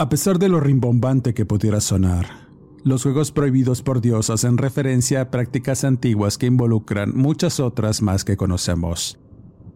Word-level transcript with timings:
A 0.00 0.08
pesar 0.08 0.38
de 0.38 0.48
lo 0.48 0.60
rimbombante 0.60 1.34
que 1.34 1.44
pudiera 1.44 1.78
sonar, 1.78 2.48
los 2.84 3.02
juegos 3.02 3.32
prohibidos 3.32 3.82
por 3.82 4.00
Dios 4.00 4.30
hacen 4.30 4.56
referencia 4.56 5.20
a 5.20 5.30
prácticas 5.30 5.84
antiguas 5.84 6.38
que 6.38 6.46
involucran 6.46 7.12
muchas 7.14 7.60
otras 7.60 8.00
más 8.00 8.24
que 8.24 8.38
conocemos, 8.38 9.18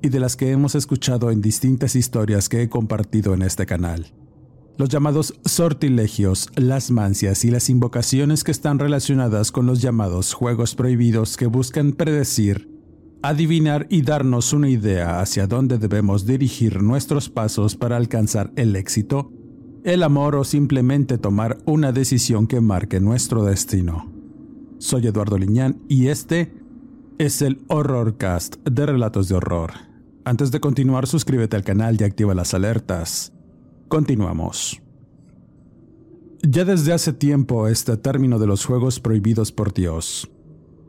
y 0.00 0.08
de 0.08 0.20
las 0.20 0.36
que 0.36 0.50
hemos 0.50 0.76
escuchado 0.76 1.30
en 1.30 1.42
distintas 1.42 1.94
historias 1.94 2.48
que 2.48 2.62
he 2.62 2.70
compartido 2.70 3.34
en 3.34 3.42
este 3.42 3.66
canal. 3.66 4.14
Los 4.78 4.88
llamados 4.88 5.34
sortilegios, 5.44 6.48
las 6.56 6.90
mancias 6.90 7.44
y 7.44 7.50
las 7.50 7.68
invocaciones 7.68 8.44
que 8.44 8.52
están 8.52 8.78
relacionadas 8.78 9.52
con 9.52 9.66
los 9.66 9.82
llamados 9.82 10.32
juegos 10.32 10.74
prohibidos 10.74 11.36
que 11.36 11.48
buscan 11.48 11.92
predecir, 11.92 12.70
adivinar 13.20 13.86
y 13.90 14.00
darnos 14.00 14.54
una 14.54 14.70
idea 14.70 15.20
hacia 15.20 15.46
dónde 15.46 15.76
debemos 15.76 16.24
dirigir 16.24 16.82
nuestros 16.82 17.28
pasos 17.28 17.76
para 17.76 17.98
alcanzar 17.98 18.54
el 18.56 18.74
éxito, 18.74 19.30
el 19.84 20.02
amor 20.02 20.34
o 20.34 20.44
simplemente 20.44 21.18
tomar 21.18 21.58
una 21.66 21.92
decisión 21.92 22.46
que 22.46 22.62
marque 22.62 23.00
nuestro 23.00 23.44
destino. 23.44 24.10
Soy 24.78 25.06
Eduardo 25.06 25.36
Liñán 25.36 25.82
y 25.90 26.08
este 26.08 26.54
es 27.18 27.42
el 27.42 27.62
Horrorcast 27.68 28.56
de 28.66 28.86
Relatos 28.86 29.28
de 29.28 29.34
Horror. 29.34 29.72
Antes 30.24 30.50
de 30.50 30.60
continuar, 30.60 31.06
suscríbete 31.06 31.56
al 31.56 31.64
canal 31.64 31.98
y 32.00 32.04
activa 32.04 32.34
las 32.34 32.54
alertas. 32.54 33.34
Continuamos. 33.88 34.80
Ya 36.42 36.64
desde 36.64 36.94
hace 36.94 37.12
tiempo 37.12 37.68
este 37.68 37.98
término 37.98 38.38
de 38.38 38.46
los 38.46 38.64
juegos 38.64 39.00
prohibidos 39.00 39.52
por 39.52 39.74
Dios 39.74 40.30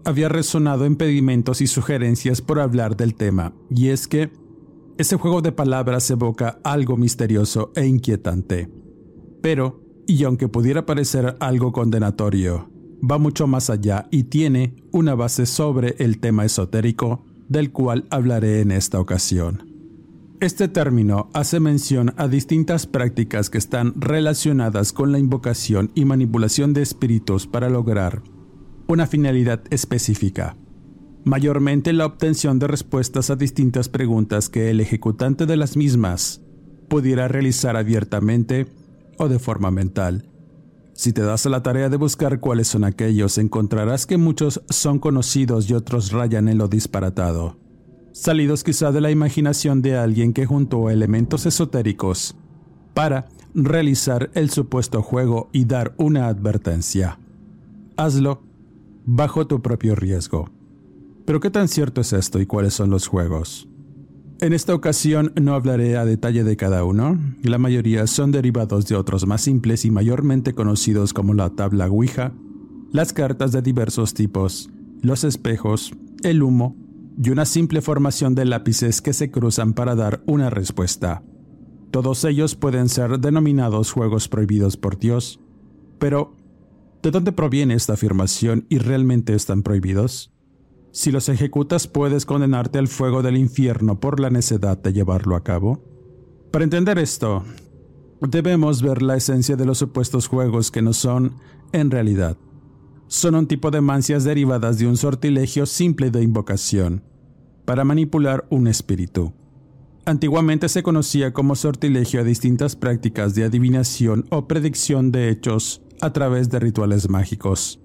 había 0.06 0.30
resonado 0.30 0.86
en 0.86 0.96
pedimentos 0.96 1.62
y 1.62 1.68
sugerencias 1.68 2.40
por 2.40 2.60
hablar 2.60 2.96
del 2.96 3.16
tema, 3.16 3.54
y 3.72 3.90
es 3.90 4.08
que 4.08 4.32
ese 5.00 5.16
juego 5.16 5.42
de 5.42 5.52
palabras 5.52 6.10
evoca 6.12 6.60
algo 6.64 6.96
misterioso 6.96 7.72
e 7.76 7.88
inquietante 7.88 8.70
pero, 9.46 9.80
y 10.08 10.24
aunque 10.24 10.48
pudiera 10.48 10.88
parecer 10.88 11.38
algo 11.40 11.72
condenatorio, 11.72 12.68
va 13.00 13.20
mucho 13.20 13.46
más 13.46 13.70
allá 13.70 14.08
y 14.10 14.24
tiene 14.24 14.74
una 14.92 15.14
base 15.14 15.46
sobre 15.46 15.94
el 16.00 16.18
tema 16.18 16.46
esotérico 16.46 17.24
del 17.48 17.72
cual 17.72 18.08
hablaré 18.10 18.62
en 18.62 18.72
esta 18.72 19.00
ocasión. 19.00 19.72
Este 20.40 20.68
término 20.68 21.30
hace 21.36 21.60
mención 21.60 22.16
a 22.18 22.28
distintas 22.28 22.88
prácticas 22.88 23.52
que 23.52 23.60
están 23.60 23.94
relacionadas 24.02 24.92
con 24.92 25.12
la 25.12 25.20
invocación 25.20 25.92
y 25.94 26.06
manipulación 26.06 26.74
de 26.74 26.82
espíritus 26.82 27.46
para 27.46 27.70
lograr 27.70 28.24
una 28.88 29.06
finalidad 29.06 29.62
específica, 29.70 30.58
mayormente 31.24 31.94
la 31.94 32.08
obtención 32.08 32.58
de 32.58 32.66
respuestas 32.66 33.30
a 33.30 33.36
distintas 33.36 33.90
preguntas 33.90 34.50
que 34.50 34.72
el 34.72 34.82
ejecutante 34.82 35.46
de 35.46 35.56
las 35.56 35.78
mismas 35.78 36.42
pudiera 36.90 37.28
realizar 37.28 37.78
abiertamente 37.78 38.66
o 39.18 39.28
de 39.28 39.40
forma 39.40 39.72
mental. 39.72 40.30
Si 40.94 41.12
te 41.12 41.22
das 41.22 41.46
a 41.46 41.50
la 41.50 41.62
tarea 41.62 41.90
de 41.90 41.98
buscar 41.98 42.40
cuáles 42.40 42.70
son 42.70 42.86
aquellos, 42.86 43.38
encontrarás 43.38 44.06
que 44.06 44.18
muchos 44.18 44.62
son 44.70 45.00
conocidos 45.00 45.70
y 45.70 45.74
otros 45.74 46.12
rayan 46.12 46.48
en 46.48 46.58
lo 46.58 46.70
disparatado, 46.70 47.58
salidos 48.14 48.64
quizá 48.64 48.94
de 48.94 49.02
la 49.02 49.12
imaginación 49.12 49.82
de 49.82 49.98
alguien 49.98 50.32
que 50.32 50.46
juntó 50.46 50.90
elementos 50.90 51.46
esotéricos 51.46 52.36
para 52.94 53.28
realizar 53.54 54.32
el 54.36 54.50
supuesto 54.50 55.02
juego 55.02 55.50
y 55.52 55.66
dar 55.66 55.94
una 55.98 56.28
advertencia. 56.28 57.20
Hazlo 57.98 58.42
bajo 59.06 59.48
tu 59.48 59.62
propio 59.62 59.96
riesgo. 59.96 60.50
Pero 61.26 61.40
¿qué 61.40 61.50
tan 61.50 61.68
cierto 61.68 62.02
es 62.02 62.14
esto 62.14 62.40
y 62.40 62.46
cuáles 62.46 62.74
son 62.74 62.90
los 62.90 63.08
juegos? 63.08 63.68
En 64.42 64.52
esta 64.52 64.76
ocasión 64.76 65.32
no 65.42 65.54
hablaré 65.54 65.96
a 65.96 66.04
detalle 66.04 66.44
de 66.44 66.58
cada 66.58 66.84
uno, 66.84 67.18
la 67.42 67.58
mayoría 67.58 68.06
son 68.06 68.34
derivados 68.34 68.86
de 68.86 68.98
otros 68.98 69.26
más 69.26 69.42
simples 69.42 69.86
y 69.86 69.92
mayormente 69.92 70.54
conocidos 70.54 71.14
como 71.14 71.34
la 71.34 71.52
tabla 71.52 71.88
Ouija, 71.88 72.34
las 72.92 73.14
cartas 73.14 73.54
de 73.54 73.62
diversos 73.62 74.14
tipos, 74.14 74.70
los 75.02 75.24
espejos, 75.24 75.94
el 76.22 76.44
humo 76.44 76.76
y 77.18 77.30
una 77.30 77.46
simple 77.46 77.82
formación 77.82 78.36
de 78.36 78.44
lápices 78.44 79.02
que 79.02 79.14
se 79.14 79.32
cruzan 79.32 79.74
para 79.74 79.96
dar 79.96 80.22
una 80.26 80.50
respuesta. 80.50 81.24
Todos 81.92 82.26
ellos 82.26 82.56
pueden 82.56 82.90
ser 82.90 83.20
denominados 83.20 83.94
juegos 83.94 84.28
prohibidos 84.28 84.76
por 84.76 85.00
Dios, 85.00 85.40
pero 85.98 86.36
¿de 87.02 87.12
dónde 87.12 87.32
proviene 87.32 87.76
esta 87.76 87.94
afirmación 87.94 88.66
y 88.68 88.80
realmente 88.80 89.34
están 89.34 89.64
prohibidos? 89.64 90.35
Si 90.96 91.12
los 91.12 91.28
ejecutas 91.28 91.88
puedes 91.90 92.26
condenarte 92.26 92.80
al 92.80 92.88
fuego 92.88 93.22
del 93.22 93.36
infierno 93.36 94.00
por 94.00 94.22
la 94.22 94.30
necedad 94.30 94.78
de 94.78 94.94
llevarlo 94.94 95.36
a 95.36 95.44
cabo. 95.44 95.84
Para 96.52 96.64
entender 96.64 96.98
esto, 97.00 97.44
debemos 98.22 98.82
ver 98.82 99.02
la 99.02 99.18
esencia 99.18 99.58
de 99.58 99.66
los 99.66 99.78
supuestos 99.78 100.28
juegos 100.28 100.72
que 100.72 100.82
no 100.82 100.94
son, 100.94 101.34
en 101.74 101.92
realidad. 101.92 102.38
Son 103.08 103.36
un 103.36 103.46
tipo 103.46 103.72
de 103.72 103.82
mancias 103.82 104.24
derivadas 104.24 104.80
de 104.80 104.88
un 104.88 104.96
sortilegio 104.96 105.66
simple 105.66 106.12
de 106.12 106.24
invocación, 106.24 107.04
para 107.66 107.84
manipular 107.84 108.46
un 108.50 108.66
espíritu. 108.68 109.34
Antiguamente 110.06 110.70
se 110.70 110.82
conocía 110.82 111.34
como 111.34 111.56
sortilegio 111.56 112.22
a 112.22 112.24
distintas 112.24 112.78
prácticas 112.78 113.36
de 113.36 113.44
adivinación 113.44 114.28
o 114.30 114.48
predicción 114.48 115.12
de 115.12 115.30
hechos 115.30 115.82
a 116.00 116.14
través 116.14 116.50
de 116.50 116.60
rituales 116.60 117.10
mágicos. 117.10 117.82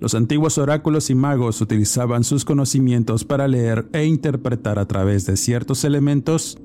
Los 0.00 0.14
antiguos 0.14 0.56
oráculos 0.56 1.10
y 1.10 1.14
magos 1.14 1.60
utilizaban 1.60 2.24
sus 2.24 2.46
conocimientos 2.46 3.24
para 3.24 3.46
leer 3.46 3.86
e 3.92 4.06
interpretar 4.06 4.78
a 4.78 4.88
través 4.88 5.26
de 5.26 5.36
ciertos 5.36 5.84
elementos 5.84 6.58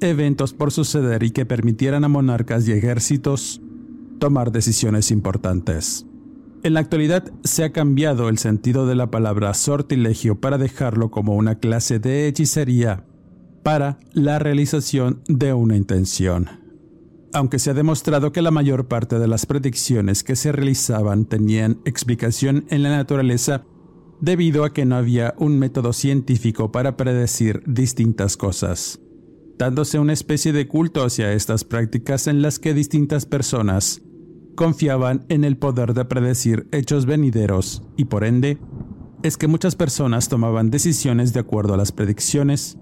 eventos 0.00 0.52
por 0.52 0.70
suceder 0.70 1.22
y 1.22 1.30
que 1.30 1.46
permitieran 1.46 2.04
a 2.04 2.08
monarcas 2.08 2.68
y 2.68 2.72
ejércitos 2.72 3.62
tomar 4.18 4.52
decisiones 4.52 5.10
importantes. 5.10 6.04
En 6.62 6.74
la 6.74 6.80
actualidad 6.80 7.24
se 7.42 7.64
ha 7.64 7.72
cambiado 7.72 8.28
el 8.28 8.38
sentido 8.38 8.86
de 8.86 8.94
la 8.94 9.10
palabra 9.10 9.54
sortilegio 9.54 10.40
para 10.40 10.58
dejarlo 10.58 11.10
como 11.10 11.36
una 11.36 11.56
clase 11.56 11.98
de 11.98 12.28
hechicería 12.28 13.04
para 13.62 13.98
la 14.12 14.38
realización 14.38 15.22
de 15.26 15.54
una 15.54 15.76
intención 15.76 16.63
aunque 17.34 17.58
se 17.58 17.70
ha 17.70 17.74
demostrado 17.74 18.30
que 18.32 18.42
la 18.42 18.52
mayor 18.52 18.86
parte 18.86 19.18
de 19.18 19.26
las 19.26 19.44
predicciones 19.44 20.22
que 20.22 20.36
se 20.36 20.52
realizaban 20.52 21.26
tenían 21.26 21.80
explicación 21.84 22.64
en 22.70 22.84
la 22.84 22.90
naturaleza 22.90 23.64
debido 24.20 24.64
a 24.64 24.72
que 24.72 24.84
no 24.84 24.94
había 24.94 25.34
un 25.36 25.58
método 25.58 25.92
científico 25.92 26.70
para 26.70 26.96
predecir 26.96 27.64
distintas 27.66 28.36
cosas, 28.36 29.00
dándose 29.58 29.98
una 29.98 30.12
especie 30.12 30.52
de 30.52 30.68
culto 30.68 31.04
hacia 31.04 31.32
estas 31.32 31.64
prácticas 31.64 32.28
en 32.28 32.40
las 32.40 32.60
que 32.60 32.72
distintas 32.72 33.26
personas 33.26 34.00
confiaban 34.54 35.26
en 35.28 35.42
el 35.42 35.56
poder 35.56 35.92
de 35.92 36.04
predecir 36.04 36.68
hechos 36.70 37.04
venideros 37.04 37.82
y 37.96 38.04
por 38.04 38.22
ende 38.22 38.58
es 39.24 39.36
que 39.36 39.48
muchas 39.48 39.74
personas 39.74 40.28
tomaban 40.28 40.70
decisiones 40.70 41.32
de 41.32 41.40
acuerdo 41.40 41.74
a 41.74 41.78
las 41.78 41.90
predicciones 41.90 42.78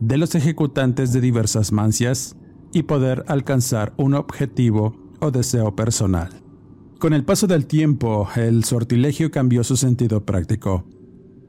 de 0.00 0.18
los 0.18 0.34
ejecutantes 0.34 1.14
de 1.14 1.22
diversas 1.22 1.72
mancias 1.72 2.36
y 2.72 2.84
poder 2.84 3.24
alcanzar 3.28 3.92
un 3.96 4.14
objetivo 4.14 4.96
o 5.20 5.30
deseo 5.30 5.74
personal. 5.74 6.30
Con 6.98 7.12
el 7.12 7.24
paso 7.24 7.46
del 7.46 7.66
tiempo, 7.66 8.28
el 8.36 8.64
sortilegio 8.64 9.30
cambió 9.30 9.64
su 9.64 9.76
sentido 9.76 10.24
práctico, 10.24 10.84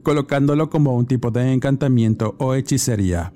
colocándolo 0.02 0.68
como 0.68 0.94
un 0.94 1.06
tipo 1.06 1.30
de 1.30 1.52
encantamiento 1.52 2.34
o 2.38 2.54
hechicería, 2.54 3.32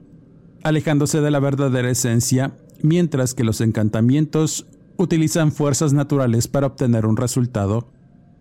alejándose 0.63 1.21
de 1.21 1.31
la 1.31 1.41
verdadera 1.41 1.91
esencia, 1.91 2.57
mientras 2.83 3.35
que 3.35 3.45
los 3.45 3.61
encantamientos 3.61 4.67
utilizan 4.99 5.53
fuerzas 5.53 5.93
naturales 5.93 6.49
para 6.49 6.67
obtener 6.67 7.07
un 7.07 7.17
resultado, 7.17 7.89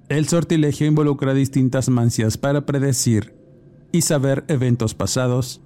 el 0.10 0.28
sortilegio 0.28 0.88
involucra 0.88 1.34
distintas 1.34 1.88
mancias 1.88 2.38
para 2.38 2.66
predecir 2.66 3.34
y 3.94 4.02
saber 4.02 4.44
eventos 4.50 4.94
pasados, 4.94 5.62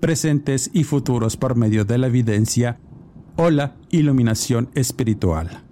presentes 0.00 0.70
y 0.74 0.84
futuros 0.84 1.38
por 1.38 1.56
medio 1.56 1.86
de 1.86 1.96
la 1.96 2.08
evidencia 2.08 2.78
o 3.36 3.50
la 3.50 3.76
iluminación 3.90 4.68
espiritual. 4.74 5.62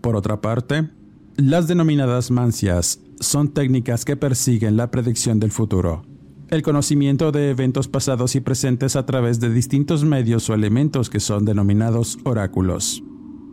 Por 0.00 0.16
otra 0.16 0.40
parte, 0.40 0.90
las 1.36 1.68
denominadas 1.68 2.30
mancias 2.30 3.00
son 3.20 3.52
técnicas 3.52 4.04
que 4.04 4.16
persiguen 4.16 4.76
la 4.76 4.90
predicción 4.90 5.38
del 5.38 5.52
futuro, 5.52 6.02
el 6.48 6.62
conocimiento 6.62 7.32
de 7.32 7.50
eventos 7.50 7.88
pasados 7.88 8.34
y 8.36 8.40
presentes 8.40 8.96
a 8.96 9.04
través 9.04 9.40
de 9.40 9.50
distintos 9.50 10.04
medios 10.04 10.48
o 10.48 10.54
elementos 10.54 11.10
que 11.10 11.20
son 11.20 11.44
denominados 11.44 12.18
oráculos. 12.24 13.02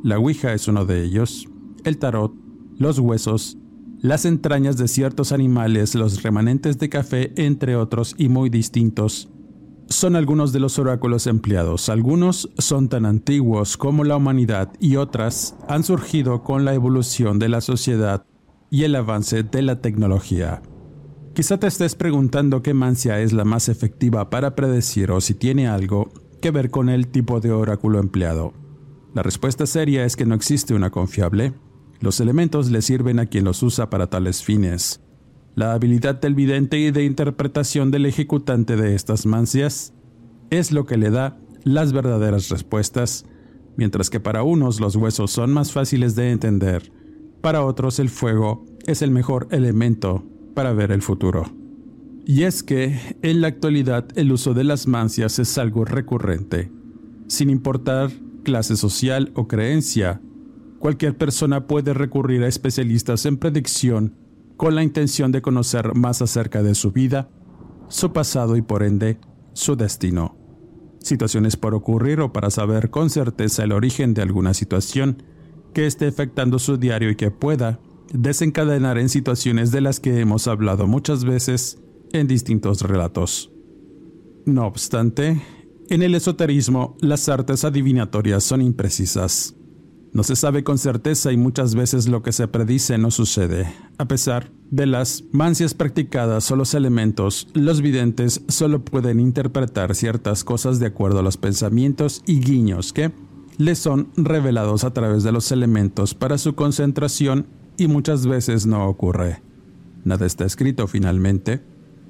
La 0.03 0.19
Ouija 0.19 0.53
es 0.53 0.67
uno 0.67 0.85
de 0.85 1.03
ellos, 1.03 1.47
el 1.83 1.97
tarot, 1.97 2.33
los 2.77 2.99
huesos, 2.99 3.57
las 3.99 4.25
entrañas 4.25 4.77
de 4.77 4.87
ciertos 4.87 5.31
animales, 5.31 5.95
los 5.95 6.23
remanentes 6.23 6.77
de 6.77 6.89
café, 6.89 7.31
entre 7.35 7.75
otros 7.75 8.15
y 8.17 8.27
muy 8.29 8.49
distintos. 8.49 9.29
Son 9.93 10.15
algunos 10.15 10.51
de 10.51 10.59
los 10.59 10.79
oráculos 10.79 11.27
empleados. 11.27 11.87
Algunos 11.87 12.49
son 12.57 12.89
tan 12.89 13.05
antiguos 13.05 13.77
como 13.77 14.03
la 14.03 14.17
humanidad 14.17 14.73
y 14.79 14.95
otras 14.95 15.55
han 15.67 15.83
surgido 15.83 16.41
con 16.41 16.65
la 16.65 16.73
evolución 16.73 17.37
de 17.37 17.47
la 17.47 17.61
sociedad 17.61 18.25
y 18.71 18.85
el 18.85 18.95
avance 18.95 19.43
de 19.43 19.61
la 19.61 19.81
tecnología. 19.81 20.63
Quizá 21.35 21.59
te 21.59 21.67
estés 21.67 21.93
preguntando 21.93 22.63
qué 22.63 22.73
mancia 22.73 23.19
es 23.21 23.33
la 23.33 23.45
más 23.45 23.69
efectiva 23.69 24.31
para 24.31 24.55
predecir 24.55 25.11
o 25.11 25.21
si 25.21 25.35
tiene 25.35 25.67
algo 25.67 26.09
que 26.41 26.49
ver 26.49 26.71
con 26.71 26.89
el 26.89 27.09
tipo 27.09 27.39
de 27.39 27.51
oráculo 27.51 27.99
empleado. 27.99 28.51
La 29.13 29.21
respuesta 29.21 29.67
seria 29.67 30.05
es 30.05 30.15
que 30.15 30.25
no 30.25 30.33
existe 30.33 30.73
una 30.73 30.89
confiable, 30.89 31.53
los 31.99 32.19
elementos 32.19 32.71
le 32.71 32.81
sirven 32.81 33.19
a 33.19 33.27
quien 33.27 33.45
los 33.45 33.61
usa 33.61 33.91
para 33.91 34.07
tales 34.07 34.43
fines. 34.43 35.01
La 35.55 35.73
habilidad 35.73 36.19
del 36.19 36.33
vidente 36.33 36.79
y 36.79 36.89
de 36.89 37.03
interpretación 37.03 37.91
del 37.91 38.07
ejecutante 38.07 38.75
de 38.75 38.95
estas 38.95 39.27
mancias 39.27 39.93
es 40.49 40.71
lo 40.71 40.85
que 40.85 40.97
le 40.97 41.11
da 41.11 41.37
las 41.63 41.93
verdaderas 41.93 42.49
respuestas, 42.49 43.25
mientras 43.77 44.09
que 44.09 44.19
para 44.19 44.41
unos 44.41 44.79
los 44.79 44.95
huesos 44.95 45.29
son 45.29 45.53
más 45.53 45.71
fáciles 45.71 46.15
de 46.15 46.31
entender, 46.31 46.91
para 47.41 47.63
otros 47.63 47.99
el 47.99 48.09
fuego 48.09 48.65
es 48.87 49.03
el 49.03 49.11
mejor 49.11 49.47
elemento 49.51 50.23
para 50.55 50.73
ver 50.73 50.91
el 50.91 51.03
futuro. 51.03 51.45
Y 52.25 52.43
es 52.43 52.63
que 52.63 52.99
en 53.21 53.41
la 53.41 53.47
actualidad 53.47 54.07
el 54.15 54.31
uso 54.31 54.55
de 54.55 54.63
las 54.63 54.87
mancias 54.87 55.37
es 55.37 55.57
algo 55.59 55.85
recurrente. 55.85 56.71
Sin 57.27 57.51
importar 57.51 58.11
clase 58.43 58.75
social 58.75 59.31
o 59.35 59.47
creencia, 59.47 60.19
cualquier 60.79 61.15
persona 61.15 61.67
puede 61.67 61.93
recurrir 61.93 62.43
a 62.43 62.47
especialistas 62.47 63.25
en 63.27 63.37
predicción 63.37 64.22
con 64.57 64.75
la 64.75 64.83
intención 64.83 65.31
de 65.31 65.41
conocer 65.41 65.95
más 65.95 66.21
acerca 66.21 66.63
de 66.63 66.75
su 66.75 66.91
vida, 66.91 67.29
su 67.87 68.13
pasado 68.13 68.55
y 68.55 68.61
por 68.61 68.83
ende 68.83 69.19
su 69.53 69.75
destino. 69.75 70.37
Situaciones 70.99 71.57
por 71.57 71.75
ocurrir 71.75 72.21
o 72.21 72.31
para 72.31 72.49
saber 72.49 72.89
con 72.89 73.09
certeza 73.09 73.63
el 73.63 73.71
origen 73.71 74.13
de 74.13 74.21
alguna 74.21 74.53
situación 74.53 75.23
que 75.73 75.85
esté 75.85 76.07
afectando 76.07 76.59
su 76.59 76.77
diario 76.77 77.09
y 77.09 77.15
que 77.15 77.31
pueda 77.31 77.79
desencadenar 78.13 78.97
en 78.97 79.09
situaciones 79.09 79.71
de 79.71 79.81
las 79.81 79.99
que 79.99 80.19
hemos 80.19 80.47
hablado 80.47 80.87
muchas 80.87 81.25
veces 81.25 81.79
en 82.13 82.27
distintos 82.27 82.81
relatos. 82.81 83.51
No 84.45 84.67
obstante, 84.67 85.41
en 85.89 86.03
el 86.03 86.15
esoterismo 86.15 86.95
las 87.01 87.27
artes 87.27 87.63
adivinatorias 87.65 88.43
son 88.43 88.61
imprecisas. 88.61 89.55
No 90.13 90.21
se 90.21 90.35
sabe 90.35 90.63
con 90.63 90.77
certeza 90.77 91.31
y 91.31 91.37
muchas 91.37 91.73
veces 91.73 92.07
lo 92.07 92.21
que 92.21 92.31
se 92.31 92.47
predice 92.47 92.99
no 92.99 93.09
sucede. 93.09 93.73
A 93.97 94.07
pesar 94.07 94.51
de 94.69 94.85
las 94.85 95.23
mancias 95.31 95.73
practicadas 95.73 96.51
o 96.51 96.55
los 96.55 96.75
elementos, 96.75 97.47
los 97.55 97.81
videntes 97.81 98.41
solo 98.47 98.85
pueden 98.85 99.19
interpretar 99.19 99.95
ciertas 99.95 100.43
cosas 100.43 100.79
de 100.79 100.85
acuerdo 100.85 101.19
a 101.19 101.23
los 101.23 101.37
pensamientos 101.37 102.21
y 102.27 102.41
guiños 102.41 102.93
que 102.93 103.11
les 103.57 103.79
son 103.79 104.09
revelados 104.15 104.83
a 104.83 104.93
través 104.93 105.23
de 105.23 105.31
los 105.31 105.51
elementos 105.51 106.13
para 106.13 106.37
su 106.37 106.53
concentración 106.53 107.47
y 107.77 107.87
muchas 107.87 108.27
veces 108.27 108.67
no 108.67 108.87
ocurre. 108.87 109.41
Nada 110.05 110.27
está 110.27 110.45
escrito 110.45 110.87
finalmente, 110.87 111.61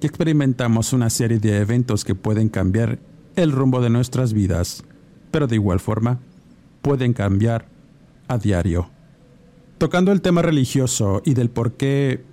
que 0.02 0.08
experimentamos 0.08 0.92
una 0.92 1.10
serie 1.10 1.40
de 1.40 1.58
eventos 1.58 2.04
que 2.04 2.16
pueden 2.16 2.50
cambiar 2.50 3.00
el 3.38 3.54
rumbo 3.54 3.80
de 3.80 3.90
nuestras 3.90 4.34
vidas, 4.34 4.84
pero 5.32 5.48
de 5.48 5.56
igual 5.56 5.80
forma 5.80 6.20
pueden 6.82 7.14
cambiar 7.14 7.73
a 8.28 8.38
diario. 8.38 8.90
Tocando 9.78 10.12
el 10.12 10.22
tema 10.22 10.42
religioso 10.42 11.22
y 11.26 11.34
del 11.34 11.50
por 11.50 11.74
qué 11.74 12.24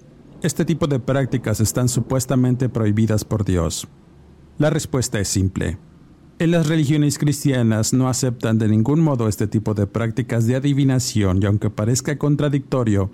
este 0.43 0.65
tipo 0.65 0.87
de 0.87 1.01
prácticas 1.01 1.61
están 1.61 1.89
supuestamente 1.89 2.69
prohibidas 2.69 3.25
por 3.25 3.45
Dios, 3.45 3.89
la 4.59 4.71
respuesta 4.71 5.19
es 5.21 5.29
simple. 5.29 5.79
En 6.39 6.53
las 6.53 6.69
religiones 6.69 7.19
cristianas 7.19 7.93
no 7.93 8.09
aceptan 8.09 8.59
de 8.59 8.69
ningún 8.69 9.01
modo 9.01 9.29
este 9.29 9.47
tipo 9.47 9.75
de 9.75 9.87
prácticas 9.87 10.47
de 10.47 10.57
adivinación 10.57 11.43
y 11.43 11.47
aunque 11.47 11.71
parezca 11.71 12.17
contradictorio, 12.17 13.11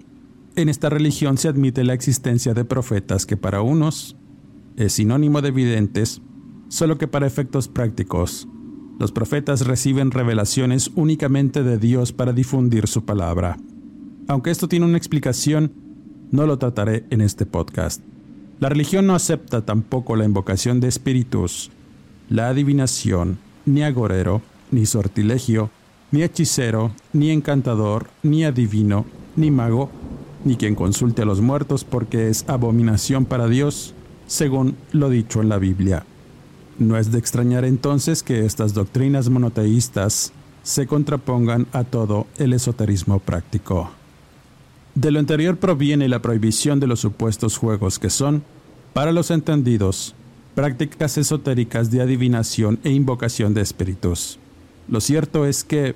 en 0.54 0.68
esta 0.68 0.90
religión 0.90 1.36
se 1.36 1.48
admite 1.48 1.84
la 1.84 1.94
existencia 1.94 2.54
de 2.54 2.64
profetas 2.64 3.26
que 3.26 3.36
para 3.36 3.62
unos 3.62 4.16
es 4.76 4.92
sinónimo 4.92 5.42
de 5.42 5.50
videntes, 5.50 6.22
solo 6.68 6.98
que 6.98 7.08
para 7.08 7.26
efectos 7.26 7.68
prácticos 7.68 8.48
los 8.98 9.12
profetas 9.12 9.66
reciben 9.66 10.10
revelaciones 10.10 10.90
únicamente 10.94 11.62
de 11.62 11.78
Dios 11.78 12.12
para 12.12 12.32
difundir 12.32 12.86
su 12.86 13.04
palabra. 13.04 13.58
Aunque 14.28 14.50
esto 14.50 14.68
tiene 14.68 14.86
una 14.86 14.96
explicación, 14.96 15.72
no 16.30 16.46
lo 16.46 16.58
trataré 16.58 17.04
en 17.10 17.20
este 17.20 17.46
podcast. 17.46 18.02
La 18.58 18.68
religión 18.68 19.06
no 19.06 19.14
acepta 19.14 19.64
tampoco 19.64 20.16
la 20.16 20.24
invocación 20.24 20.80
de 20.80 20.88
espíritus, 20.88 21.70
la 22.30 22.48
adivinación, 22.48 23.38
ni 23.66 23.82
agorero, 23.82 24.40
ni 24.70 24.86
sortilegio, 24.86 25.70
ni 26.10 26.22
hechicero, 26.22 26.92
ni 27.12 27.30
encantador, 27.30 28.08
ni 28.22 28.44
adivino, 28.44 29.04
ni 29.36 29.50
mago, 29.50 29.90
ni 30.44 30.56
quien 30.56 30.74
consulte 30.74 31.22
a 31.22 31.26
los 31.26 31.40
muertos 31.40 31.84
porque 31.84 32.28
es 32.28 32.48
abominación 32.48 33.26
para 33.26 33.46
Dios, 33.46 33.94
según 34.26 34.76
lo 34.92 35.10
dicho 35.10 35.42
en 35.42 35.50
la 35.50 35.58
Biblia. 35.58 36.04
No 36.78 36.98
es 36.98 37.10
de 37.10 37.18
extrañar 37.18 37.64
entonces 37.64 38.22
que 38.22 38.44
estas 38.44 38.74
doctrinas 38.74 39.30
monoteístas 39.30 40.32
se 40.62 40.86
contrapongan 40.86 41.66
a 41.72 41.84
todo 41.84 42.26
el 42.36 42.52
esoterismo 42.52 43.18
práctico. 43.18 43.90
De 44.94 45.10
lo 45.10 45.18
anterior 45.18 45.56
proviene 45.56 46.08
la 46.08 46.20
prohibición 46.20 46.80
de 46.80 46.86
los 46.86 47.00
supuestos 47.00 47.56
juegos 47.56 47.98
que 47.98 48.10
son, 48.10 48.42
para 48.92 49.12
los 49.12 49.30
entendidos, 49.30 50.14
prácticas 50.54 51.16
esotéricas 51.16 51.90
de 51.90 52.02
adivinación 52.02 52.78
e 52.84 52.90
invocación 52.90 53.54
de 53.54 53.62
espíritus. 53.62 54.38
Lo 54.88 55.00
cierto 55.00 55.46
es 55.46 55.64
que, 55.64 55.94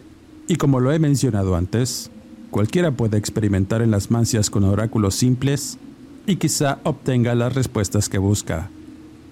y 0.48 0.56
como 0.56 0.80
lo 0.80 0.92
he 0.92 0.98
mencionado 0.98 1.56
antes, 1.56 2.10
cualquiera 2.50 2.90
puede 2.90 3.18
experimentar 3.18 3.82
en 3.82 3.90
las 3.90 4.10
mancias 4.10 4.50
con 4.50 4.64
oráculos 4.64 5.14
simples 5.14 5.78
y 6.26 6.36
quizá 6.36 6.78
obtenga 6.84 7.34
las 7.34 7.54
respuestas 7.54 8.08
que 8.08 8.18
busca 8.18 8.70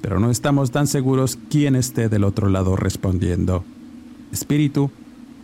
pero 0.01 0.21
no 0.21 0.31
estamos 0.31 0.71
tan 0.71 0.87
seguros 0.87 1.39
quién 1.51 1.77
esté 1.77 2.09
del 2.09 2.25
otro 2.25 2.49
lado 2.49 2.77
respondiendo. 2.77 3.65
Espíritu, 4.33 4.91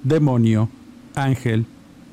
demonio, 0.03 0.69
ángel, 1.15 1.67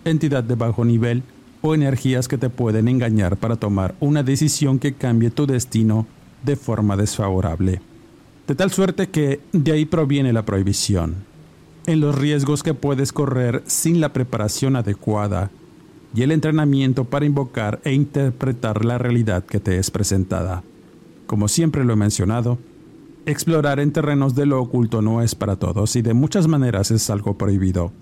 entidad 0.06 0.44
de 0.44 0.56
bajo 0.56 0.86
nivel 0.86 1.24
o 1.62 1.76
energías 1.76 2.28
que 2.28 2.38
te 2.38 2.50
pueden 2.50 2.88
engañar 2.88 3.38
para 3.38 3.56
tomar 3.56 3.96
una 4.00 4.24
decisión 4.24 4.80
que 4.80 4.94
cambie 4.94 5.30
tu 5.30 5.46
destino 5.46 6.08
de 6.44 6.56
forma 6.56 6.98
desfavorable. 6.98 7.82
De 8.48 8.56
tal 8.56 8.72
suerte 8.72 9.10
que 9.10 9.40
de 9.52 9.72
ahí 9.72 9.86
proviene 9.86 10.34
la 10.34 10.44
prohibición, 10.44 11.16
en 11.86 12.00
los 12.00 12.16
riesgos 12.16 12.64
que 12.64 12.74
puedes 12.74 13.14
correr 13.14 13.64
sin 13.66 14.02
la 14.02 14.14
preparación 14.14 14.76
adecuada 14.76 15.52
y 16.14 16.24
el 16.24 16.32
entrenamiento 16.32 17.06
para 17.06 17.26
invocar 17.26 17.80
e 17.84 17.94
interpretar 17.94 18.84
la 18.84 18.98
realidad 18.98 19.46
que 19.46 19.60
te 19.60 19.78
es 19.78 19.92
presentada. 19.92 20.64
Como 21.32 21.48
siempre 21.48 21.86
lo 21.86 21.94
he 21.94 21.96
mencionado, 21.96 22.58
explorar 23.26 23.80
en 23.80 23.94
terrenos 23.94 24.36
de 24.36 24.46
lo 24.46 24.62
oculto 24.62 25.02
no 25.02 25.22
es 25.22 25.34
para 25.34 25.56
todos 25.56 25.96
y 25.96 26.02
de 26.02 26.14
muchas 26.14 26.50
maneras 26.50 26.92
es 26.92 27.10
algo 27.10 27.38
prohibido, 27.38 27.94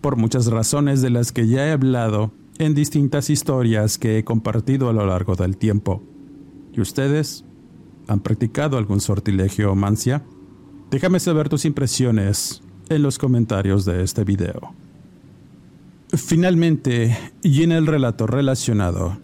por 0.00 0.16
muchas 0.16 0.46
razones 0.46 1.00
de 1.00 1.10
las 1.10 1.30
que 1.30 1.46
ya 1.46 1.68
he 1.68 1.70
hablado 1.70 2.32
en 2.58 2.74
distintas 2.74 3.30
historias 3.30 3.98
que 3.98 4.18
he 4.18 4.24
compartido 4.24 4.88
a 4.88 4.92
lo 4.92 5.06
largo 5.06 5.36
del 5.36 5.58
tiempo. 5.58 6.02
¿Y 6.72 6.80
ustedes? 6.80 7.44
¿Han 8.08 8.18
practicado 8.18 8.78
algún 8.78 9.00
sortilegio 9.00 9.70
o 9.70 9.76
mancia? 9.76 10.24
Déjame 10.90 11.20
saber 11.20 11.48
tus 11.48 11.64
impresiones 11.64 12.64
en 12.88 13.00
los 13.00 13.16
comentarios 13.16 13.84
de 13.84 14.02
este 14.02 14.24
video. 14.24 14.74
Finalmente, 16.08 17.16
y 17.44 17.62
en 17.62 17.70
el 17.70 17.86
relato 17.86 18.26
relacionado, 18.26 19.18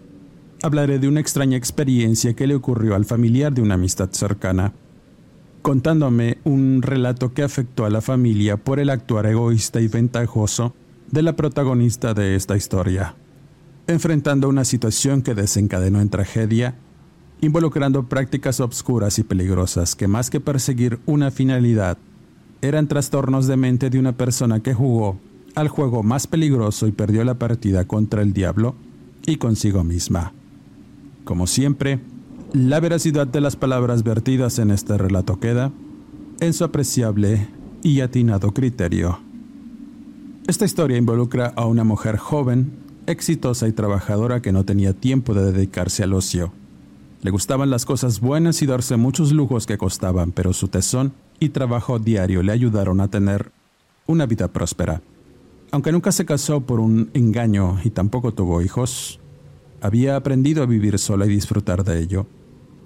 hablaré 0.63 0.99
de 0.99 1.09
una 1.09 1.21
extraña 1.21 1.57
experiencia 1.57 2.35
que 2.35 2.47
le 2.47 2.55
ocurrió 2.55 2.95
al 2.95 3.05
familiar 3.05 3.53
de 3.53 3.63
una 3.63 3.75
amistad 3.75 4.11
cercana, 4.13 4.73
contándome 5.63 6.39
un 6.45 6.83
relato 6.83 7.33
que 7.33 7.43
afectó 7.43 7.85
a 7.85 7.91
la 7.91 8.01
familia 8.01 8.57
por 8.57 8.81
el 8.81 8.91
actuar 8.91 9.27
egoísta 9.27 9.81
y 9.81 9.89
ventajoso 9.89 10.75
de 11.11 11.23
la 11.23 11.37
protagonista 11.37 12.15
de 12.15 12.35
esta 12.35 12.57
historia, 12.57 13.15
enfrentando 13.87 14.49
una 14.49 14.65
situación 14.65 15.23
que 15.23 15.35
desencadenó 15.35 16.01
en 16.01 16.11
tragedia, 16.11 16.75
involucrando 17.41 18.09
prácticas 18.09 18.61
obscuras 18.61 19.19
y 19.19 19.23
peligrosas 19.23 19.95
que 19.95 20.09
más 20.09 20.31
que 20.31 20.41
perseguir 20.41 20.99
una 21.07 21.31
finalidad, 21.31 21.99
eran 22.61 22.89
trastornos 22.89 23.47
de 23.47 23.57
mente 23.57 23.89
de 23.91 23.99
una 23.99 24.13
persona 24.13 24.61
que 24.61 24.75
jugó 24.75 25.19
al 25.55 25.69
juego 25.69 26.03
más 26.03 26.27
peligroso 26.27 26.87
y 26.87 26.93
perdió 26.93 27.25
la 27.25 27.35
partida 27.35 27.87
contra 27.87 28.23
el 28.23 28.33
diablo 28.33 28.75
y 29.27 29.37
consigo 29.37 29.85
misma. 29.85 30.33
Como 31.29 31.47
siempre, 31.47 32.01
la 32.55 32.81
veracidad 32.81 33.27
de 33.27 33.43
las 33.43 33.55
palabras 33.55 34.03
vertidas 34.03 34.59
en 34.59 34.71
este 34.71 34.97
relato 34.97 35.39
queda 35.39 35.73
en 36.41 36.55
su 36.55 36.65
apreciable 36.65 37.49
y 37.83 38.01
atinado 38.01 38.55
criterio. 38.55 39.21
Esta 40.47 40.65
historia 40.65 40.97
involucra 40.97 41.53
a 41.55 41.67
una 41.67 41.85
mujer 41.85 42.17
joven, 42.17 42.73
exitosa 43.07 43.69
y 43.69 43.73
trabajadora 43.73 44.41
que 44.41 44.53
no 44.53 44.65
tenía 44.65 44.95
tiempo 44.95 45.35
de 45.35 45.53
dedicarse 45.53 46.03
al 46.03 46.15
ocio. 46.15 46.51
Le 47.21 47.31
gustaban 47.31 47.69
las 47.69 47.85
cosas 47.85 48.21
buenas 48.21 48.63
y 48.63 48.67
darse 48.67 48.97
muchos 48.97 49.33
lujos 49.33 49.67
que 49.67 49.77
costaban, 49.77 50.33
pero 50.33 50.55
su 50.55 50.69
tesón 50.69 51.13
y 51.41 51.51
trabajo 51.51 51.99
diario 51.99 52.43
le 52.43 52.53
ayudaron 52.53 53.03
a 53.03 53.09
tener 53.09 53.53
una 54.07 54.25
vida 54.25 54.49
próspera. 54.49 55.03
Aunque 55.73 55.93
nunca 55.93 56.11
se 56.11 56.25
casó 56.25 56.63
por 56.63 56.81
un 56.81 57.11
engaño 57.13 57.81
y 57.85 57.91
tampoco 57.91 58.33
tuvo 58.33 58.63
hijos, 58.63 59.21
había 59.81 60.17
aprendido 60.17 60.63
a 60.63 60.67
vivir 60.67 60.99
sola 60.99 61.27
y 61.27 61.31
disfrutar 61.31 61.85
de 61.85 62.01
ello. 62.01 62.27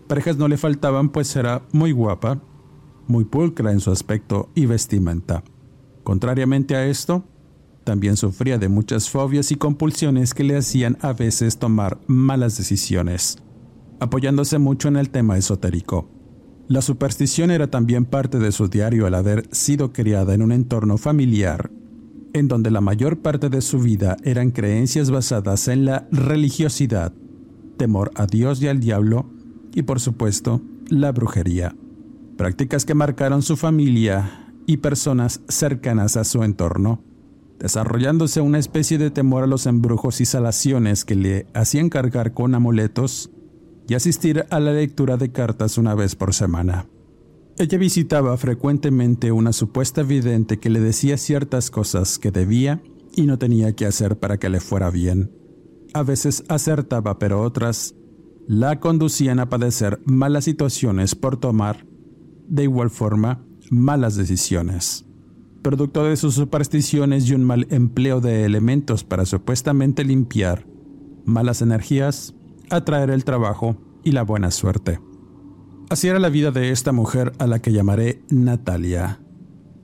Parejas 0.08 0.37
no 0.37 0.49
le 0.49 0.56
faltaban 0.56 1.08
pues 1.08 1.34
era 1.37 1.62
muy 1.72 1.92
guapa, 1.92 2.40
muy 3.06 3.25
pulcra 3.25 3.72
en 3.72 3.80
su 3.80 3.90
aspecto 3.90 4.50
y 4.54 4.66
vestimenta. 4.66 5.42
Contrariamente 6.04 6.75
a 6.76 6.87
esto, 6.87 7.25
también 7.84 8.16
sufría 8.16 8.58
de 8.58 8.68
muchas 8.68 9.11
fobias 9.11 9.50
y 9.52 9.56
compulsiones 9.56 10.34
que 10.34 10.44
le 10.44 10.56
hacían 10.56 10.99
a 11.00 11.12
veces 11.12 11.58
tomar 11.58 11.99
malas 12.06 12.56
decisiones, 12.56 13.38
apoyándose 14.00 14.58
mucho 14.58 14.88
en 14.88 14.96
el 14.96 15.11
tema 15.11 15.37
esotérico. 15.37 16.08
La 16.68 16.80
superstición 16.80 17.50
era 17.50 17.68
también 17.68 18.04
parte 18.04 18.38
de 18.38 18.52
su 18.52 18.68
diario 18.68 19.06
al 19.06 19.14
haber 19.14 19.49
sido 19.50 19.92
criada 19.92 20.34
en 20.34 20.42
un 20.42 20.52
entorno 20.52 20.96
familiar, 20.96 21.70
en 22.33 22.49
donde 22.49 22.71
la 22.71 22.81
mayor 22.81 23.19
parte 23.19 23.49
de 23.49 23.61
su 23.61 23.79
vida 23.79 24.17
eran 24.25 24.51
creencias 24.51 25.11
basadas 25.11 25.69
en 25.69 25.85
la 25.85 26.09
religiosidad, 26.11 27.12
temor 27.77 28.11
a 28.15 28.27
Dios 28.27 28.62
y 28.62 28.69
al 28.69 28.81
diablo, 28.81 29.31
y 29.75 29.83
por 29.83 30.01
supuesto, 30.01 30.62
la 30.89 31.12
brujería. 31.12 31.75
Prácticas 32.37 32.85
que 32.85 32.95
marcaron 32.95 33.43
su 33.43 33.57
familia 33.57 34.53
y 34.67 34.79
personas 34.79 35.41
cercanas 35.49 36.17
a 36.17 36.25
su 36.25 36.43
entorno 36.43 37.03
desarrollándose 37.62 38.41
una 38.41 38.59
especie 38.59 38.99
de 38.99 39.12
temor 39.12 39.45
a 39.45 39.47
los 39.47 39.67
embrujos 39.67 40.21
y 40.21 40.25
salaciones 40.25 41.05
que 41.05 41.15
le 41.15 41.47
hacían 41.55 41.91
cargar 41.91 42.35
con 42.35 42.57
amuletos 42.57 43.31
y 43.89 43.95
asistir 43.95 44.47
a 44.51 44.59
la 44.59 44.73
lectura 44.73 45.17
de 45.17 45.31
cartas 45.31 45.79
una 45.79 45.95
vez 45.95 46.17
por 46.17 46.35
semana. 46.35 46.87
Ella 47.59 47.78
visitaba 47.78 48.37
frecuentemente 48.37 49.30
una 49.30 49.52
supuesta 49.52 50.02
vidente 50.02 50.59
que 50.59 50.71
le 50.71 50.80
decía 50.80 51.16
ciertas 51.16 51.71
cosas 51.71 52.18
que 52.18 52.30
debía 52.30 52.82
y 53.14 53.23
no 53.23 53.38
tenía 53.38 53.75
que 53.75 53.87
hacer 53.87 54.18
para 54.18 54.38
que 54.38 54.49
le 54.49 54.61
fuera 54.61 54.90
bien. 54.90 55.30
A 55.94 56.02
veces 56.02 56.44
acertaba, 56.49 57.18
pero 57.18 57.42
otras 57.42 57.94
la 58.47 58.80
conducían 58.80 59.38
a 59.38 59.49
padecer 59.49 60.00
malas 60.04 60.44
situaciones 60.44 61.14
por 61.14 61.37
tomar, 61.37 61.87
de 62.49 62.64
igual 62.64 62.90
forma, 62.90 63.44
malas 63.71 64.16
decisiones 64.16 65.04
producto 65.62 66.04
de 66.04 66.16
sus 66.16 66.35
supersticiones 66.35 67.28
y 67.28 67.35
un 67.35 67.44
mal 67.44 67.66
empleo 67.71 68.21
de 68.21 68.44
elementos 68.44 69.04
para 69.04 69.25
supuestamente 69.25 70.04
limpiar 70.04 70.66
malas 71.25 71.62
energías, 71.62 72.35
atraer 72.68 73.11
el 73.11 73.25
trabajo 73.25 73.76
y 74.02 74.11
la 74.11 74.23
buena 74.23 74.50
suerte. 74.50 74.99
Así 75.92 76.08
era 76.08 76.18
la 76.18 76.30
vida 76.30 76.52
de 76.52 76.70
esta 76.70 76.90
mujer 76.90 77.34
a 77.38 77.46
la 77.46 77.58
que 77.58 77.70
llamaré 77.70 78.22
Natalia. 78.30 79.20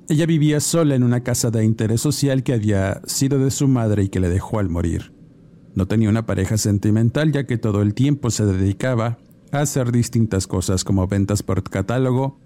Ella 0.08 0.24
vivía 0.24 0.58
sola 0.58 0.94
en 0.94 1.02
una 1.02 1.22
casa 1.22 1.50
de 1.50 1.62
interés 1.62 2.00
social 2.00 2.42
que 2.42 2.54
había 2.54 3.02
sido 3.04 3.38
de 3.38 3.50
su 3.50 3.68
madre 3.68 4.04
y 4.04 4.08
que 4.08 4.18
le 4.18 4.30
dejó 4.30 4.58
al 4.58 4.70
morir. 4.70 5.12
No 5.74 5.86
tenía 5.86 6.08
una 6.08 6.24
pareja 6.24 6.56
sentimental 6.56 7.30
ya 7.30 7.44
que 7.44 7.58
todo 7.58 7.82
el 7.82 7.92
tiempo 7.92 8.30
se 8.30 8.46
dedicaba 8.46 9.18
a 9.52 9.60
hacer 9.60 9.92
distintas 9.92 10.46
cosas 10.46 10.82
como 10.82 11.06
ventas 11.06 11.42
por 11.42 11.62
catálogo, 11.62 12.40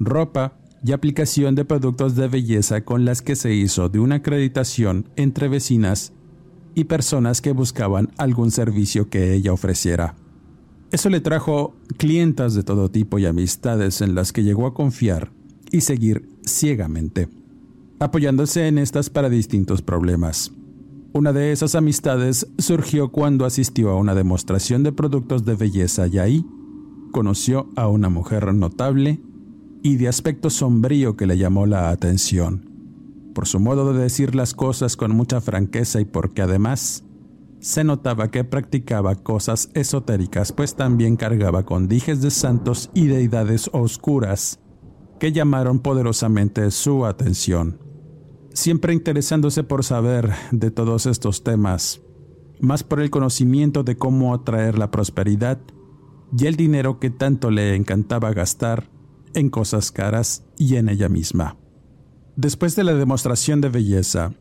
ropa 0.00 0.58
y 0.84 0.90
aplicación 0.90 1.54
de 1.54 1.64
productos 1.64 2.16
de 2.16 2.26
belleza 2.26 2.80
con 2.80 3.04
las 3.04 3.22
que 3.22 3.36
se 3.36 3.54
hizo 3.54 3.88
de 3.88 4.00
una 4.00 4.16
acreditación 4.16 5.08
entre 5.14 5.46
vecinas 5.46 6.12
y 6.74 6.82
personas 6.82 7.40
que 7.40 7.52
buscaban 7.52 8.10
algún 8.18 8.50
servicio 8.50 9.08
que 9.08 9.34
ella 9.34 9.52
ofreciera. 9.52 10.16
Eso 10.94 11.10
le 11.10 11.20
trajo 11.20 11.74
clientas 11.96 12.54
de 12.54 12.62
todo 12.62 12.88
tipo 12.88 13.18
y 13.18 13.26
amistades 13.26 14.00
en 14.00 14.14
las 14.14 14.32
que 14.32 14.44
llegó 14.44 14.68
a 14.68 14.74
confiar 14.74 15.32
y 15.72 15.80
seguir 15.80 16.28
ciegamente, 16.46 17.28
apoyándose 17.98 18.68
en 18.68 18.78
estas 18.78 19.10
para 19.10 19.28
distintos 19.28 19.82
problemas. 19.82 20.52
Una 21.12 21.32
de 21.32 21.50
esas 21.50 21.74
amistades 21.74 22.46
surgió 22.58 23.10
cuando 23.10 23.44
asistió 23.44 23.90
a 23.90 23.96
una 23.96 24.14
demostración 24.14 24.84
de 24.84 24.92
productos 24.92 25.44
de 25.44 25.56
belleza 25.56 26.06
y 26.06 26.18
ahí 26.18 26.46
conoció 27.10 27.68
a 27.74 27.88
una 27.88 28.08
mujer 28.08 28.54
notable 28.54 29.20
y 29.82 29.96
de 29.96 30.06
aspecto 30.06 30.48
sombrío 30.48 31.16
que 31.16 31.26
le 31.26 31.36
llamó 31.36 31.66
la 31.66 31.90
atención, 31.90 32.70
por 33.34 33.48
su 33.48 33.58
modo 33.58 33.92
de 33.92 34.00
decir 34.00 34.36
las 34.36 34.54
cosas 34.54 34.96
con 34.96 35.10
mucha 35.10 35.40
franqueza 35.40 36.00
y 36.00 36.04
porque 36.04 36.42
además 36.42 37.03
se 37.64 37.82
notaba 37.82 38.30
que 38.30 38.44
practicaba 38.44 39.14
cosas 39.14 39.70
esotéricas, 39.72 40.52
pues 40.52 40.74
también 40.74 41.16
cargaba 41.16 41.64
con 41.64 41.88
dijes 41.88 42.20
de 42.20 42.30
santos 42.30 42.90
y 42.92 43.06
deidades 43.06 43.70
oscuras 43.72 44.60
que 45.18 45.32
llamaron 45.32 45.78
poderosamente 45.78 46.70
su 46.70 47.06
atención. 47.06 47.78
Siempre 48.52 48.92
interesándose 48.92 49.64
por 49.64 49.82
saber 49.82 50.30
de 50.52 50.70
todos 50.70 51.06
estos 51.06 51.42
temas, 51.42 52.02
más 52.60 52.84
por 52.84 53.00
el 53.00 53.08
conocimiento 53.08 53.82
de 53.82 53.96
cómo 53.96 54.34
atraer 54.34 54.76
la 54.76 54.90
prosperidad 54.90 55.58
y 56.36 56.44
el 56.44 56.56
dinero 56.56 57.00
que 57.00 57.08
tanto 57.08 57.50
le 57.50 57.76
encantaba 57.76 58.34
gastar 58.34 58.90
en 59.32 59.48
cosas 59.48 59.90
caras 59.90 60.44
y 60.58 60.76
en 60.76 60.90
ella 60.90 61.08
misma. 61.08 61.56
Después 62.36 62.76
de 62.76 62.84
la 62.84 62.92
demostración 62.92 63.62
de 63.62 63.70
belleza, 63.70 64.34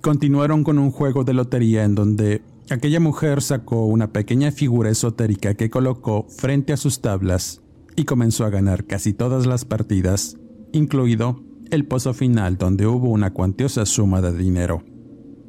continuaron 0.00 0.64
con 0.64 0.78
un 0.78 0.90
juego 0.90 1.22
de 1.22 1.34
lotería 1.34 1.84
en 1.84 1.94
donde 1.94 2.42
aquella 2.70 3.00
mujer 3.00 3.42
sacó 3.42 3.86
una 3.86 4.12
pequeña 4.12 4.52
figura 4.52 4.90
esotérica 4.90 5.54
que 5.54 5.70
colocó 5.70 6.26
frente 6.28 6.72
a 6.72 6.76
sus 6.76 7.00
tablas 7.00 7.62
y 7.96 8.04
comenzó 8.04 8.44
a 8.44 8.50
ganar 8.50 8.84
casi 8.84 9.12
todas 9.12 9.46
las 9.46 9.64
partidas, 9.64 10.36
incluido 10.72 11.42
el 11.70 11.86
pozo 11.86 12.14
final 12.14 12.58
donde 12.58 12.86
hubo 12.86 13.10
una 13.10 13.32
cuantiosa 13.32 13.86
suma 13.86 14.20
de 14.20 14.36
dinero, 14.36 14.84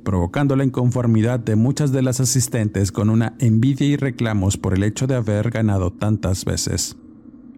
provocando 0.04 0.56
la 0.56 0.64
inconformidad 0.64 1.40
de 1.40 1.56
muchas 1.56 1.92
de 1.92 2.02
las 2.02 2.20
asistentes 2.20 2.92
con 2.92 3.10
una 3.10 3.36
envidia 3.40 3.88
y 3.88 3.96
reclamos 3.96 4.58
por 4.58 4.74
el 4.74 4.84
hecho 4.84 5.08
de 5.08 5.16
haber 5.16 5.50
ganado 5.50 5.92
tantas 5.92 6.46
veces, 6.46 6.98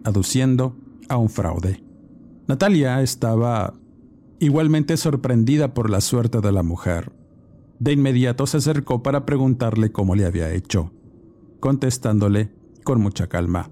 aduciendo 0.04 0.76
a 1.08 1.16
un 1.16 1.28
fraude. 1.28 1.82
Natalia 2.48 3.02
estaba 3.02 3.74
igualmente 4.38 4.96
sorprendida 4.96 5.74
por 5.74 5.90
la 5.90 6.00
suerte 6.00 6.40
de 6.40 6.52
la 6.52 6.62
mujer. 6.62 7.12
De 7.78 7.92
inmediato 7.92 8.46
se 8.46 8.56
acercó 8.56 9.02
para 9.02 9.26
preguntarle 9.26 9.92
cómo 9.92 10.14
le 10.14 10.24
había 10.24 10.52
hecho, 10.52 10.92
contestándole 11.60 12.50
con 12.84 13.00
mucha 13.00 13.26
calma. 13.26 13.70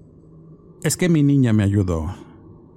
Es 0.83 0.97
que 0.97 1.09
mi 1.09 1.23
niña 1.23 1.53
me 1.53 1.63
ayudó. 1.63 2.13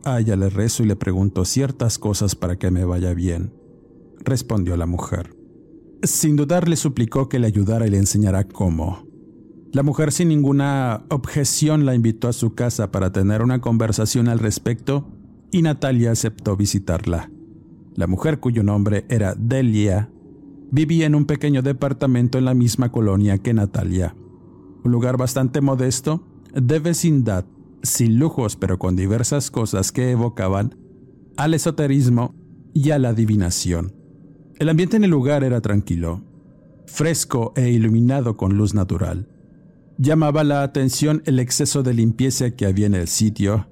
A 0.04 0.20
le 0.20 0.48
rezo 0.48 0.82
y 0.82 0.86
le 0.86 0.96
pregunto 0.96 1.44
ciertas 1.44 1.98
cosas 1.98 2.34
para 2.34 2.56
que 2.56 2.70
me 2.70 2.84
vaya 2.84 3.12
bien, 3.12 3.52
respondió 4.20 4.76
la 4.76 4.86
mujer. 4.86 5.36
Sin 6.02 6.36
dudar 6.36 6.68
le 6.68 6.76
suplicó 6.76 7.28
que 7.28 7.38
le 7.38 7.48
ayudara 7.48 7.86
y 7.86 7.90
le 7.90 7.98
enseñara 7.98 8.44
cómo. 8.44 9.06
La 9.72 9.82
mujer 9.82 10.12
sin 10.12 10.28
ninguna 10.28 11.04
objeción 11.10 11.84
la 11.84 11.94
invitó 11.94 12.28
a 12.28 12.32
su 12.32 12.54
casa 12.54 12.90
para 12.90 13.12
tener 13.12 13.42
una 13.42 13.60
conversación 13.60 14.28
al 14.28 14.38
respecto 14.38 15.08
y 15.50 15.60
Natalia 15.60 16.12
aceptó 16.12 16.56
visitarla. 16.56 17.30
La 17.94 18.06
mujer 18.06 18.40
cuyo 18.40 18.62
nombre 18.62 19.04
era 19.10 19.34
Delia 19.34 20.10
vivía 20.70 21.06
en 21.06 21.14
un 21.14 21.24
pequeño 21.24 21.62
departamento 21.62 22.38
en 22.38 22.44
la 22.44 22.54
misma 22.54 22.92
colonia 22.92 23.38
que 23.38 23.54
Natalia, 23.54 24.14
un 24.84 24.92
lugar 24.92 25.16
bastante 25.16 25.60
modesto, 25.60 26.26
de 26.54 26.78
vecindad, 26.78 27.44
sin 27.82 28.18
lujos 28.18 28.56
pero 28.56 28.78
con 28.78 28.96
diversas 28.96 29.50
cosas 29.50 29.92
que 29.92 30.10
evocaban 30.10 30.76
al 31.36 31.54
esoterismo 31.54 32.34
y 32.74 32.90
a 32.90 32.98
la 32.98 33.10
adivinación. 33.10 33.92
El 34.58 34.68
ambiente 34.68 34.96
en 34.96 35.04
el 35.04 35.10
lugar 35.10 35.44
era 35.44 35.60
tranquilo, 35.60 36.22
fresco 36.86 37.52
e 37.54 37.70
iluminado 37.70 38.36
con 38.36 38.56
luz 38.56 38.74
natural. 38.74 39.28
Llamaba 39.98 40.44
la 40.44 40.62
atención 40.62 41.22
el 41.26 41.38
exceso 41.38 41.82
de 41.82 41.94
limpieza 41.94 42.50
que 42.52 42.66
había 42.66 42.86
en 42.86 42.94
el 42.94 43.08
sitio, 43.08 43.68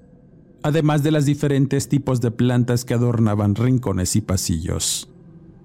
además 0.63 1.03
de 1.03 1.13
los 1.13 1.25
diferentes 1.25 1.89
tipos 1.89 2.21
de 2.21 2.31
plantas 2.31 2.85
que 2.85 2.95
adornaban 2.95 3.55
rincones 3.55 4.17
y 4.17 4.21
pasillos. 4.21 5.09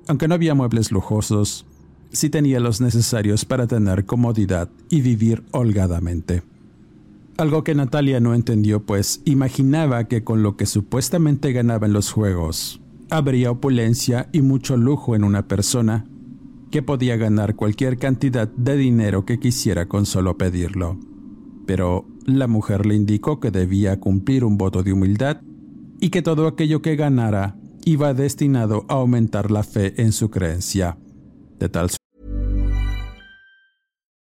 Aunque 0.08 0.28
no 0.28 0.36
había 0.36 0.56
muebles 0.56 0.92
lujosos, 0.92 1.66
sí 2.12 2.30
tenía 2.30 2.60
los 2.60 2.82
necesarios 2.82 3.46
para 3.46 3.68
tener 3.68 4.06
comodidad 4.06 4.70
y 4.90 5.02
vivir 5.02 5.44
holgadamente. 5.52 6.44
Algo 7.38 7.64
que 7.64 7.76
Natalia 7.76 8.20
no 8.20 8.34
entendió, 8.34 8.84
pues 8.86 9.22
imaginaba 9.26 10.08
que 10.08 10.24
con 10.24 10.44
lo 10.44 10.58
que 10.58 10.66
supuestamente 10.66 11.54
ganaba 11.54 11.88
en 11.88 11.94
los 11.94 12.12
juegos 12.12 12.82
habría 13.12 13.52
opulencia 13.52 14.30
y 14.32 14.42
mucho 14.42 14.78
lujo 14.78 15.16
en 15.16 15.26
una 15.26 15.48
persona 15.48 16.06
que 16.72 16.82
podía 16.82 17.18
ganar 17.18 17.56
cualquier 17.56 17.98
cantidad 17.98 18.48
de 18.48 18.78
dinero 18.78 19.26
que 19.26 19.38
quisiera 19.38 19.88
con 19.88 20.06
solo 20.06 20.38
pedirlo. 20.38 20.98
Pero 21.66 22.06
la 22.26 22.48
mujer 22.48 22.86
le 22.86 22.96
indicó 22.96 23.42
que 23.42 23.52
debía 23.52 24.00
cumplir 24.00 24.46
un 24.46 24.58
voto 24.58 24.82
de 24.82 24.94
humildad 24.94 25.42
y 26.00 26.10
que 26.10 26.22
todo 26.22 26.48
aquello 26.48 26.82
que 26.82 26.96
ganara 26.96 27.58
iba 27.86 28.14
destinado 28.14 28.86
a 28.88 28.96
aumentar 28.96 29.52
la 29.52 29.64
fe 29.64 30.02
en 30.02 30.12
su 30.12 30.30
creencia. 30.30 30.98
De 31.60 31.70
tal 31.70 31.90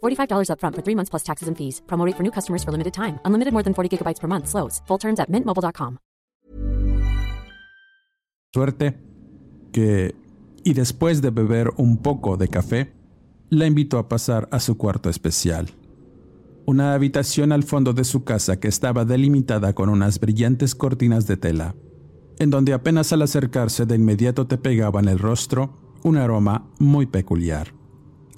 $45 0.00 0.50
upfront 0.50 0.74
for 0.74 0.82
three 0.82 0.96
months 0.96 1.10
plus 1.10 1.22
taxes 1.24 1.48
and 1.48 1.56
fees. 1.56 1.80
Promote 1.86 2.14
for 2.14 2.22
new 2.22 2.32
customers 2.32 2.62
for 2.62 2.72
limited 2.72 2.94
time. 2.94 3.18
Unlimited 3.24 3.52
more 3.52 3.62
than 3.62 3.74
40 3.74 3.96
gigabytes 3.96 4.20
per 4.20 4.28
month. 4.28 4.48
Slows. 4.48 4.82
Full 4.86 4.98
terms 4.98 5.20
at 5.20 5.28
mintmobile.com. 5.30 5.98
Suerte 8.54 8.98
que, 9.72 10.14
y 10.64 10.72
después 10.72 11.20
de 11.20 11.30
beber 11.30 11.70
un 11.76 11.98
poco 11.98 12.36
de 12.38 12.48
café, 12.48 12.92
la 13.50 13.66
invitó 13.66 13.98
a 13.98 14.08
pasar 14.08 14.48
a 14.50 14.58
su 14.58 14.78
cuarto 14.78 15.10
especial. 15.10 15.68
Una 16.64 16.94
habitación 16.94 17.52
al 17.52 17.62
fondo 17.62 17.92
de 17.92 18.04
su 18.04 18.24
casa 18.24 18.58
que 18.58 18.68
estaba 18.68 19.04
delimitada 19.04 19.74
con 19.74 19.90
unas 19.90 20.18
brillantes 20.18 20.74
cortinas 20.74 21.26
de 21.26 21.36
tela, 21.36 21.74
en 22.38 22.50
donde 22.50 22.72
apenas 22.72 23.12
al 23.12 23.22
acercarse 23.22 23.86
de 23.86 23.96
inmediato 23.96 24.46
te 24.46 24.58
pegaba 24.58 25.00
en 25.00 25.08
el 25.08 25.18
rostro 25.18 25.76
un 26.02 26.16
aroma 26.16 26.68
muy 26.78 27.06
peculiar 27.06 27.77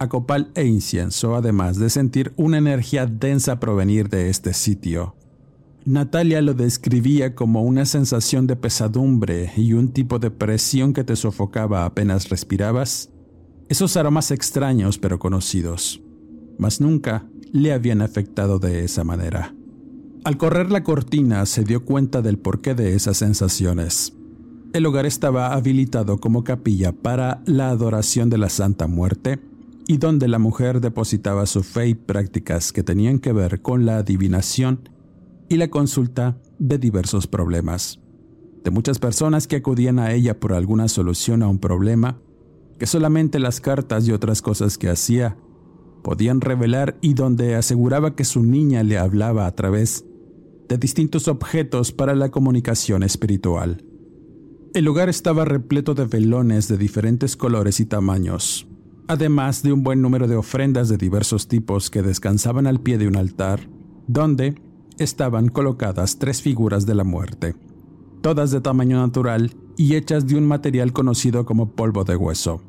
a 0.00 0.08
copal 0.08 0.50
e 0.54 0.64
incienso, 0.64 1.36
además 1.36 1.78
de 1.78 1.90
sentir 1.90 2.32
una 2.36 2.56
energía 2.56 3.04
densa 3.04 3.60
provenir 3.60 4.08
de 4.08 4.30
este 4.30 4.54
sitio. 4.54 5.14
Natalia 5.84 6.40
lo 6.40 6.54
describía 6.54 7.34
como 7.34 7.62
una 7.62 7.84
sensación 7.84 8.46
de 8.46 8.56
pesadumbre 8.56 9.52
y 9.58 9.74
un 9.74 9.92
tipo 9.92 10.18
de 10.18 10.30
presión 10.30 10.94
que 10.94 11.04
te 11.04 11.16
sofocaba 11.16 11.84
apenas 11.84 12.30
respirabas. 12.30 13.10
Esos 13.68 13.96
aromas 13.98 14.30
extraños 14.30 14.98
pero 14.98 15.18
conocidos, 15.18 16.00
mas 16.58 16.80
nunca 16.80 17.26
le 17.52 17.72
habían 17.74 18.00
afectado 18.00 18.58
de 18.58 18.84
esa 18.84 19.04
manera. 19.04 19.54
Al 20.24 20.38
correr 20.38 20.70
la 20.70 20.82
cortina 20.82 21.44
se 21.44 21.62
dio 21.62 21.84
cuenta 21.84 22.22
del 22.22 22.38
porqué 22.38 22.74
de 22.74 22.94
esas 22.94 23.18
sensaciones. 23.18 24.14
El 24.72 24.82
lugar 24.84 25.04
estaba 25.04 25.52
habilitado 25.52 26.20
como 26.20 26.42
capilla 26.42 26.92
para 26.92 27.42
la 27.44 27.68
adoración 27.68 28.30
de 28.30 28.38
la 28.38 28.48
Santa 28.48 28.86
Muerte 28.86 29.49
y 29.90 29.98
donde 29.98 30.28
la 30.28 30.38
mujer 30.38 30.80
depositaba 30.80 31.46
su 31.46 31.64
fe 31.64 31.88
y 31.88 31.94
prácticas 31.94 32.72
que 32.72 32.84
tenían 32.84 33.18
que 33.18 33.32
ver 33.32 33.60
con 33.60 33.86
la 33.86 33.96
adivinación 33.96 34.88
y 35.48 35.56
la 35.56 35.68
consulta 35.68 36.38
de 36.60 36.78
diversos 36.78 37.26
problemas. 37.26 37.98
De 38.62 38.70
muchas 38.70 39.00
personas 39.00 39.48
que 39.48 39.56
acudían 39.56 39.98
a 39.98 40.12
ella 40.12 40.38
por 40.38 40.52
alguna 40.52 40.86
solución 40.86 41.42
a 41.42 41.48
un 41.48 41.58
problema 41.58 42.20
que 42.78 42.86
solamente 42.86 43.40
las 43.40 43.60
cartas 43.60 44.06
y 44.06 44.12
otras 44.12 44.42
cosas 44.42 44.78
que 44.78 44.88
hacía 44.88 45.36
podían 46.04 46.40
revelar 46.40 46.96
y 47.00 47.14
donde 47.14 47.56
aseguraba 47.56 48.14
que 48.14 48.24
su 48.24 48.44
niña 48.44 48.84
le 48.84 48.96
hablaba 48.96 49.48
a 49.48 49.56
través 49.56 50.04
de 50.68 50.78
distintos 50.78 51.26
objetos 51.26 51.90
para 51.90 52.14
la 52.14 52.30
comunicación 52.30 53.02
espiritual. 53.02 53.82
El 54.72 54.84
lugar 54.84 55.08
estaba 55.08 55.44
repleto 55.44 55.94
de 55.94 56.04
velones 56.04 56.68
de 56.68 56.78
diferentes 56.78 57.36
colores 57.36 57.80
y 57.80 57.86
tamaños, 57.86 58.68
además 59.10 59.64
de 59.64 59.72
un 59.72 59.82
buen 59.82 60.00
número 60.00 60.28
de 60.28 60.36
ofrendas 60.36 60.88
de 60.88 60.96
diversos 60.96 61.48
tipos 61.48 61.90
que 61.90 62.00
descansaban 62.00 62.68
al 62.68 62.78
pie 62.78 62.96
de 62.96 63.08
un 63.08 63.16
altar, 63.16 63.68
donde 64.06 64.54
estaban 64.98 65.48
colocadas 65.48 66.20
tres 66.20 66.40
figuras 66.40 66.86
de 66.86 66.94
la 66.94 67.02
muerte, 67.02 67.56
todas 68.20 68.52
de 68.52 68.60
tamaño 68.60 68.98
natural 68.98 69.52
y 69.76 69.96
hechas 69.96 70.28
de 70.28 70.36
un 70.36 70.46
material 70.46 70.92
conocido 70.92 71.44
como 71.44 71.72
polvo 71.72 72.04
de 72.04 72.14
hueso, 72.14 72.62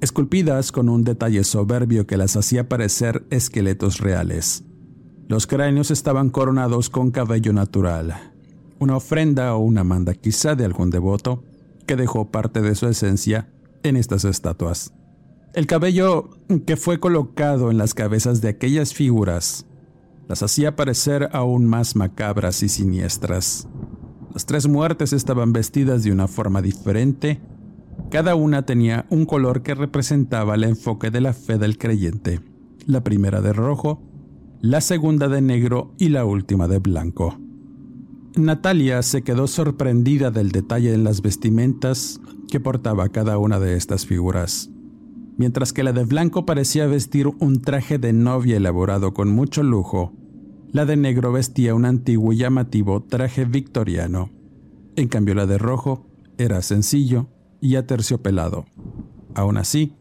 esculpidas 0.00 0.72
con 0.72 0.88
un 0.88 1.04
detalle 1.04 1.44
soberbio 1.44 2.08
que 2.08 2.16
las 2.16 2.34
hacía 2.36 2.68
parecer 2.68 3.24
esqueletos 3.30 3.98
reales. 4.00 4.64
Los 5.28 5.46
cráneos 5.46 5.92
estaban 5.92 6.30
coronados 6.30 6.90
con 6.90 7.12
cabello 7.12 7.52
natural, 7.52 8.32
una 8.80 8.96
ofrenda 8.96 9.54
o 9.54 9.60
una 9.60 9.84
manda 9.84 10.14
quizá 10.14 10.56
de 10.56 10.64
algún 10.64 10.90
devoto 10.90 11.44
que 11.86 11.94
dejó 11.94 12.32
parte 12.32 12.62
de 12.62 12.74
su 12.74 12.88
esencia 12.88 13.52
en 13.84 13.96
estas 13.96 14.24
estatuas. 14.24 14.92
El 15.58 15.66
cabello 15.66 16.30
que 16.68 16.76
fue 16.76 17.00
colocado 17.00 17.72
en 17.72 17.78
las 17.78 17.92
cabezas 17.92 18.40
de 18.40 18.48
aquellas 18.48 18.94
figuras 18.94 19.66
las 20.28 20.44
hacía 20.44 20.76
parecer 20.76 21.30
aún 21.32 21.66
más 21.66 21.96
macabras 21.96 22.62
y 22.62 22.68
siniestras. 22.68 23.66
Las 24.32 24.46
tres 24.46 24.68
muertes 24.68 25.12
estaban 25.12 25.52
vestidas 25.52 26.04
de 26.04 26.12
una 26.12 26.28
forma 26.28 26.62
diferente. 26.62 27.40
Cada 28.08 28.36
una 28.36 28.66
tenía 28.66 29.06
un 29.10 29.26
color 29.26 29.64
que 29.64 29.74
representaba 29.74 30.54
el 30.54 30.62
enfoque 30.62 31.10
de 31.10 31.22
la 31.22 31.32
fe 31.32 31.58
del 31.58 31.76
creyente. 31.76 32.38
La 32.86 33.02
primera 33.02 33.40
de 33.40 33.52
rojo, 33.52 34.00
la 34.60 34.80
segunda 34.80 35.26
de 35.26 35.40
negro 35.40 35.92
y 35.98 36.10
la 36.10 36.24
última 36.24 36.68
de 36.68 36.78
blanco. 36.78 37.36
Natalia 38.36 39.02
se 39.02 39.22
quedó 39.22 39.48
sorprendida 39.48 40.30
del 40.30 40.52
detalle 40.52 40.94
en 40.94 41.02
las 41.02 41.20
vestimentas 41.20 42.20
que 42.48 42.60
portaba 42.60 43.08
cada 43.08 43.38
una 43.38 43.58
de 43.58 43.76
estas 43.76 44.06
figuras 44.06 44.70
mientras 45.38 45.72
que 45.72 45.84
la 45.84 45.94
de 45.94 46.04
blanco 46.04 46.44
parecía 46.44 46.86
vestir 46.86 47.28
un 47.38 47.62
traje 47.62 47.96
de 47.96 48.12
novia 48.12 48.58
elaborado 48.58 49.14
con 49.14 49.30
mucho 49.30 49.62
lujo, 49.62 50.12
la 50.70 50.84
de 50.84 50.96
negro 50.96 51.32
vestía 51.32 51.74
un 51.74 51.86
antiguo 51.86 52.32
y 52.34 52.38
llamativo 52.38 53.02
traje 53.02 53.46
victoriano. 53.46 54.30
En 54.96 55.08
cambio 55.08 55.34
la 55.34 55.46
de 55.46 55.56
rojo 55.56 56.06
era 56.36 56.60
sencillo 56.60 57.28
y 57.60 57.76
aterciopelado. 57.76 58.66
Aún 59.34 59.56
así, 59.56 59.94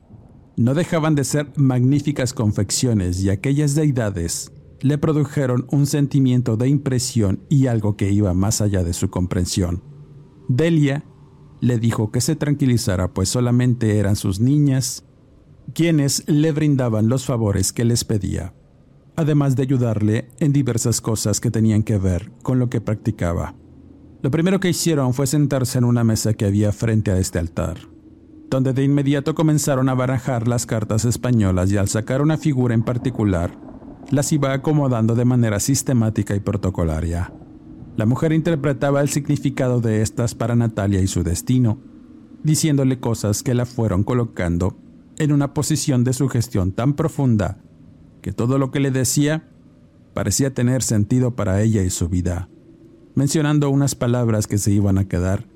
no 0.57 0.73
dejaban 0.73 1.13
de 1.13 1.23
ser 1.23 1.53
magníficas 1.55 2.33
confecciones 2.33 3.23
y 3.23 3.29
aquellas 3.29 3.75
deidades 3.75 4.51
le 4.81 4.97
produjeron 4.97 5.67
un 5.71 5.85
sentimiento 5.85 6.57
de 6.57 6.67
impresión 6.67 7.43
y 7.47 7.67
algo 7.67 7.95
que 7.95 8.11
iba 8.11 8.33
más 8.33 8.59
allá 8.59 8.83
de 8.83 8.93
su 8.93 9.09
comprensión. 9.09 9.83
Delia 10.49 11.03
le 11.61 11.77
dijo 11.77 12.11
que 12.11 12.21
se 12.21 12.35
tranquilizara 12.35 13.13
pues 13.13 13.29
solamente 13.29 13.97
eran 13.97 14.15
sus 14.15 14.39
niñas 14.39 15.06
quienes 15.73 16.23
le 16.27 16.51
brindaban 16.51 17.09
los 17.09 17.25
favores 17.25 17.73
que 17.73 17.85
les 17.85 18.03
pedía, 18.03 18.53
además 19.15 19.55
de 19.55 19.63
ayudarle 19.63 20.29
en 20.39 20.53
diversas 20.53 21.01
cosas 21.01 21.39
que 21.39 21.51
tenían 21.51 21.83
que 21.83 21.97
ver 21.97 22.31
con 22.41 22.59
lo 22.59 22.69
que 22.69 22.81
practicaba. 22.81 23.55
Lo 24.21 24.31
primero 24.31 24.59
que 24.59 24.69
hicieron 24.69 25.13
fue 25.13 25.27
sentarse 25.27 25.77
en 25.77 25.83
una 25.83 26.03
mesa 26.03 26.33
que 26.33 26.45
había 26.45 26.71
frente 26.71 27.11
a 27.11 27.17
este 27.17 27.39
altar. 27.39 27.77
donde 28.49 28.71
de 28.71 28.81
inmediato 28.81 29.35
comenzaron 29.35 29.89
a 29.89 29.93
barajar 29.93 30.47
las 30.47 30.65
cartas 30.65 31.03
españolas 31.03 31.69
y 31.69 31.75
al 31.75 31.89
sacar 31.89 32.21
una 32.21 32.37
figura 32.37 32.73
en 32.73 32.81
particular, 32.81 33.51
las 34.09 34.31
iba 34.31 34.53
acomodando 34.53 35.15
de 35.15 35.25
manera 35.25 35.59
sistemática 35.59 36.33
y 36.33 36.39
protocolaria. 36.39 37.33
La 37.97 38.05
mujer 38.05 38.31
interpretaba 38.31 39.01
el 39.01 39.09
significado 39.09 39.81
de 39.81 40.01
estas 40.01 40.33
para 40.33 40.55
Natalia 40.55 41.01
y 41.01 41.07
su 41.07 41.23
destino, 41.23 41.79
diciéndole 42.41 43.01
cosas 43.01 43.43
que 43.43 43.53
la 43.53 43.65
fueron 43.65 44.05
colocando 44.05 44.77
en 45.17 45.31
una 45.31 45.53
posición 45.53 46.03
de 46.03 46.13
sugestión 46.13 46.71
tan 46.71 46.93
profunda 46.93 47.61
que 48.21 48.33
todo 48.33 48.57
lo 48.57 48.71
que 48.71 48.79
le 48.79 48.91
decía 48.91 49.49
parecía 50.13 50.53
tener 50.53 50.83
sentido 50.83 51.35
para 51.35 51.61
ella 51.61 51.83
y 51.83 51.89
su 51.89 52.09
vida, 52.09 52.49
mencionando 53.15 53.69
unas 53.69 53.95
palabras 53.95 54.47
que 54.47 54.57
se 54.57 54.71
iban 54.71 54.97
a 54.97 55.07
quedar 55.07 55.47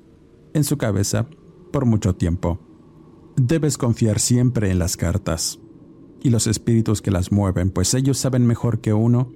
en 0.54 0.64
su 0.64 0.78
cabeza 0.78 1.26
por 1.72 1.84
mucho 1.84 2.14
tiempo. 2.14 2.60
Debes 3.36 3.78
confiar 3.78 4.20
siempre 4.20 4.70
en 4.70 4.78
las 4.78 4.96
cartas 4.96 5.58
y 6.22 6.30
los 6.30 6.46
espíritus 6.46 7.02
que 7.02 7.10
las 7.10 7.32
mueven, 7.32 7.70
pues 7.70 7.94
ellos 7.94 8.18
saben 8.18 8.46
mejor 8.46 8.80
que 8.80 8.92
uno 8.92 9.32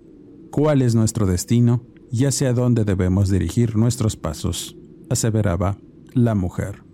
cuál 0.50 0.82
es 0.82 0.94
nuestro 0.94 1.26
destino 1.26 1.82
y 2.12 2.26
hacia 2.26 2.52
dónde 2.52 2.84
debemos 2.84 3.28
dirigir 3.28 3.76
nuestros 3.76 4.16
pasos, 4.16 4.76
aseveraba 5.10 5.78
la 6.14 6.34
mujer. 6.34 6.85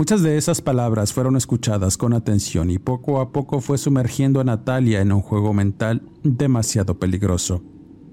Muchas 0.00 0.22
de 0.22 0.38
esas 0.38 0.62
palabras 0.62 1.12
fueron 1.12 1.36
escuchadas 1.36 1.98
con 1.98 2.14
atención 2.14 2.70
y 2.70 2.78
poco 2.78 3.20
a 3.20 3.32
poco 3.32 3.60
fue 3.60 3.76
sumergiendo 3.76 4.40
a 4.40 4.44
Natalia 4.44 5.02
en 5.02 5.12
un 5.12 5.20
juego 5.20 5.52
mental 5.52 6.00
demasiado 6.22 6.98
peligroso. 6.98 7.62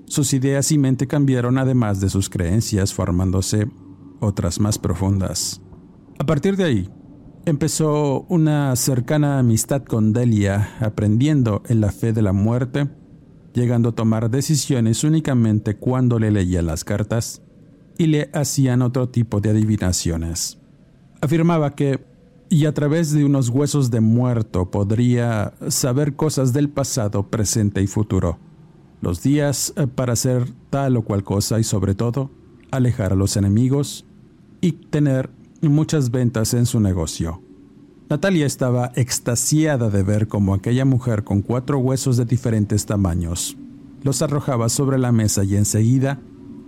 Sus 0.06 0.34
ideas 0.34 0.69
y 0.73 0.78
mente 0.78 1.08
cambiaron 1.08 1.58
además 1.58 2.02
de 2.02 2.10
sus 2.10 2.30
creencias, 2.30 2.93
formándose 2.93 3.69
otras 4.19 4.60
más 4.60 4.78
profundas. 4.78 5.62
A 6.19 6.26
partir 6.26 6.58
de 6.58 6.65
ahí, 6.65 6.89
empezó 7.45 8.26
una 8.28 8.76
cercana 8.76 9.39
amistad 9.39 9.84
con 9.84 10.12
Delia, 10.12 10.76
aprendiendo 10.82 11.63
en 11.69 11.80
la 11.80 11.93
fe 11.93 12.12
de 12.12 12.21
la 12.21 12.34
muerte, 12.34 12.89
llegando 13.54 13.88
a 13.88 13.95
tomar 13.95 14.30
decisiones 14.30 15.06
únicamente 15.06 15.78
cuando 15.78 16.19
le 16.19 16.32
leía 16.32 16.62
las 16.62 16.84
cartas 16.84 17.43
y 17.97 18.08
le 18.08 18.30
hacían 18.34 18.82
otro 18.82 19.08
tipo 19.08 19.39
de 19.39 19.52
adivinaciones. 19.52 20.66
Afirmaba 21.21 21.75
que, 21.75 22.03
y 22.49 22.65
a 22.65 22.73
través 22.73 23.12
de 23.12 23.25
unos 23.25 23.49
huesos 23.49 23.91
de 23.91 24.01
muerto 24.01 24.71
podría 24.71 25.53
saber 25.69 26.15
cosas 26.15 26.53
del 26.53 26.69
pasado, 26.69 27.23
presente 27.30 27.82
y 27.82 27.88
futuro, 27.88 28.38
los 29.01 29.21
días 29.21 29.73
eh, 29.75 29.88
para 29.88 30.13
hacer 30.13 30.51
tal 30.69 30.97
o 30.97 31.03
cual 31.03 31.23
cosa 31.23 31.60
y 31.60 31.63
sobre 31.63 31.95
todo, 31.95 32.32
alejar 32.71 33.13
a 33.13 33.15
los 33.15 33.38
enemigos 33.38 34.06
y 34.62 34.73
tener 34.73 35.30
muchas 35.62 36.12
ventas 36.12 36.53
en 36.53 36.65
su 36.65 36.80
negocio. 36.80 37.41
Natalia 38.10 38.45
estaba 38.45 38.91
extasiada 38.95 39.89
de 39.89 40.03
ver 40.03 40.27
cómo 40.27 40.53
aquella 40.53 40.86
mujer 40.86 41.23
con 41.23 41.41
cuatro 41.41 41.80
huesos 41.80 42.15
de 42.17 42.25
diferentes 42.25 42.86
tamaños 42.86 43.58
los 44.03 44.21
arrojaba 44.21 44.69
sobre 44.69 44.97
la 44.97 45.12
mesa 45.12 45.43
y 45.43 45.56
enseguida 45.56 46.19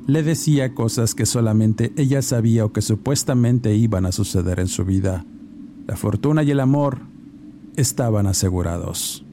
le 0.10 0.24
decía 0.24 0.74
cosas 0.74 1.14
que 1.14 1.28
solamente 1.28 1.94
ella 1.96 2.24
sabía 2.24 2.66
o 2.66 2.74
que 2.74 2.82
supuestamente 2.82 3.76
iban 3.76 4.08
a 4.08 4.12
suceder 4.12 4.60
en 4.60 4.68
su 4.68 4.84
vida. 4.84 5.24
La 5.88 5.96
fortuna 5.96 6.42
y 6.42 6.50
el 6.50 6.60
amor 6.60 7.02
estaban 7.76 8.26
asegurados. 8.26 9.24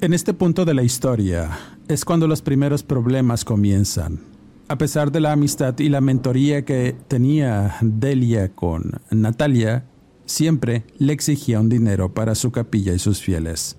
En 0.00 0.14
este 0.14 0.32
punto 0.32 0.64
de 0.64 0.74
la 0.74 0.84
historia 0.84 1.58
es 1.88 2.04
cuando 2.04 2.28
los 2.28 2.40
primeros 2.40 2.84
problemas 2.84 3.44
comienzan. 3.44 4.20
A 4.68 4.78
pesar 4.78 5.10
de 5.10 5.20
la 5.20 5.32
amistad 5.32 5.76
y 5.78 5.88
la 5.88 6.00
mentoría 6.00 6.64
que 6.64 6.94
tenía 7.08 7.76
Delia 7.80 8.54
con 8.54 9.00
Natalia, 9.10 9.86
siempre 10.24 10.84
le 10.98 11.12
exigía 11.12 11.60
un 11.60 11.68
dinero 11.68 12.14
para 12.14 12.36
su 12.36 12.52
capilla 12.52 12.92
y 12.92 13.00
sus 13.00 13.20
fieles. 13.20 13.76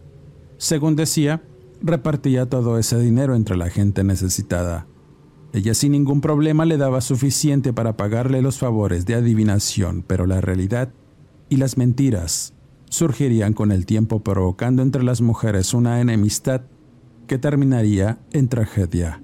Según 0.58 0.98
decía, 0.98 1.42
repartía 1.82 2.48
todo 2.48 2.78
ese 2.78 3.00
dinero 3.00 3.36
entre 3.36 3.56
la 3.56 3.70
gente 3.70 4.04
necesitada. 4.04 4.88
Ella 5.58 5.74
sin 5.74 5.94
ningún 5.94 6.22
problema 6.22 6.66
le 6.66 6.78
daba 6.78 7.02
suficiente 7.02 7.74
para 7.74 7.98
pagarle 7.98 8.44
los 8.44 8.60
favores 8.60 9.08
de 9.08 9.16
adivinación, 9.16 10.04
pero 10.06 10.28
la 10.28 10.40
realidad 10.40 10.90
y 11.50 11.58
las 11.58 11.78
mentiras 11.78 12.54
surgirían 12.92 13.54
con 13.54 13.72
el 13.72 13.88
tiempo 13.88 14.20
provocando 14.20 14.84
entre 14.84 15.02
las 15.02 15.20
mujeres 15.20 15.74
una 15.74 16.00
enemistad 16.00 16.62
que 17.26 17.40
terminaría 17.40 18.20
en 18.34 18.50
tragedia. 18.50 19.24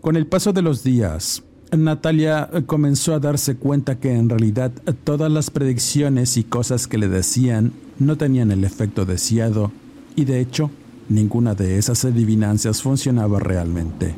Con 0.00 0.16
el 0.16 0.26
paso 0.26 0.52
de 0.52 0.62
los 0.62 0.82
días, 0.82 1.44
Natalia 1.70 2.50
comenzó 2.66 3.14
a 3.14 3.20
darse 3.20 3.54
cuenta 3.54 4.00
que 4.00 4.12
en 4.12 4.28
realidad 4.28 4.72
todas 5.04 5.30
las 5.30 5.50
predicciones 5.50 6.36
y 6.36 6.42
cosas 6.42 6.88
que 6.88 6.98
le 6.98 7.06
decían 7.06 7.70
no 8.00 8.16
tenían 8.16 8.50
el 8.50 8.64
efecto 8.64 9.04
deseado 9.04 9.70
y 10.16 10.24
de 10.24 10.40
hecho 10.40 10.72
ninguna 11.08 11.54
de 11.54 11.78
esas 11.78 12.04
adivinancias 12.04 12.82
funcionaba 12.82 13.38
realmente. 13.38 14.16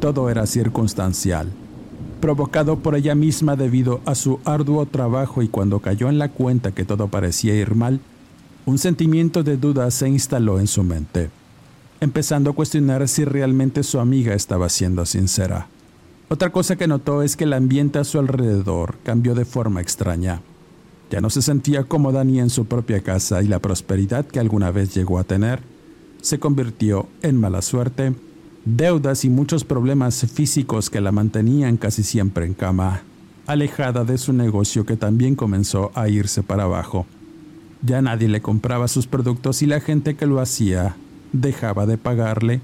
Todo 0.00 0.30
era 0.30 0.46
circunstancial, 0.46 1.48
provocado 2.20 2.78
por 2.78 2.96
ella 2.96 3.14
misma 3.14 3.54
debido 3.54 4.00
a 4.06 4.14
su 4.14 4.40
arduo 4.44 4.86
trabajo 4.86 5.42
y 5.42 5.48
cuando 5.48 5.80
cayó 5.80 6.08
en 6.08 6.18
la 6.18 6.30
cuenta 6.30 6.72
que 6.72 6.84
todo 6.84 7.08
parecía 7.08 7.54
ir 7.54 7.74
mal, 7.74 8.00
un 8.66 8.78
sentimiento 8.78 9.42
de 9.42 9.56
duda 9.56 9.90
se 9.90 10.08
instaló 10.08 10.58
en 10.58 10.66
su 10.66 10.82
mente 10.82 11.30
empezando 12.00 12.50
a 12.50 12.52
cuestionar 12.54 13.06
si 13.08 13.24
realmente 13.24 13.82
su 13.82 14.00
amiga 14.00 14.34
estaba 14.34 14.68
siendo 14.68 15.04
sincera. 15.04 15.68
Otra 16.28 16.50
cosa 16.50 16.76
que 16.76 16.86
notó 16.86 17.22
es 17.22 17.36
que 17.36 17.44
el 17.44 17.52
ambiente 17.52 17.98
a 17.98 18.04
su 18.04 18.18
alrededor 18.18 18.96
cambió 19.04 19.34
de 19.34 19.44
forma 19.44 19.80
extraña. 19.80 20.40
Ya 21.10 21.20
no 21.20 21.28
se 21.28 21.42
sentía 21.42 21.84
cómoda 21.84 22.24
ni 22.24 22.40
en 22.40 22.50
su 22.50 22.66
propia 22.66 23.02
casa 23.02 23.42
y 23.42 23.48
la 23.48 23.58
prosperidad 23.58 24.24
que 24.24 24.40
alguna 24.40 24.70
vez 24.70 24.94
llegó 24.94 25.18
a 25.18 25.24
tener 25.24 25.60
se 26.22 26.38
convirtió 26.38 27.08
en 27.22 27.40
mala 27.40 27.62
suerte, 27.62 28.14
deudas 28.64 29.24
y 29.24 29.30
muchos 29.30 29.64
problemas 29.64 30.26
físicos 30.32 30.90
que 30.90 31.00
la 31.00 31.12
mantenían 31.12 31.76
casi 31.76 32.02
siempre 32.02 32.46
en 32.46 32.54
cama, 32.54 33.02
alejada 33.46 34.04
de 34.04 34.18
su 34.18 34.32
negocio 34.32 34.84
que 34.84 34.96
también 34.96 35.34
comenzó 35.34 35.90
a 35.94 36.08
irse 36.08 36.42
para 36.42 36.64
abajo. 36.64 37.06
Ya 37.82 38.02
nadie 38.02 38.28
le 38.28 38.42
compraba 38.42 38.88
sus 38.88 39.06
productos 39.06 39.62
y 39.62 39.66
la 39.66 39.80
gente 39.80 40.14
que 40.14 40.26
lo 40.26 40.40
hacía 40.40 40.96
dejaba 41.32 41.86
de 41.86 41.96
pagarle, 41.96 42.60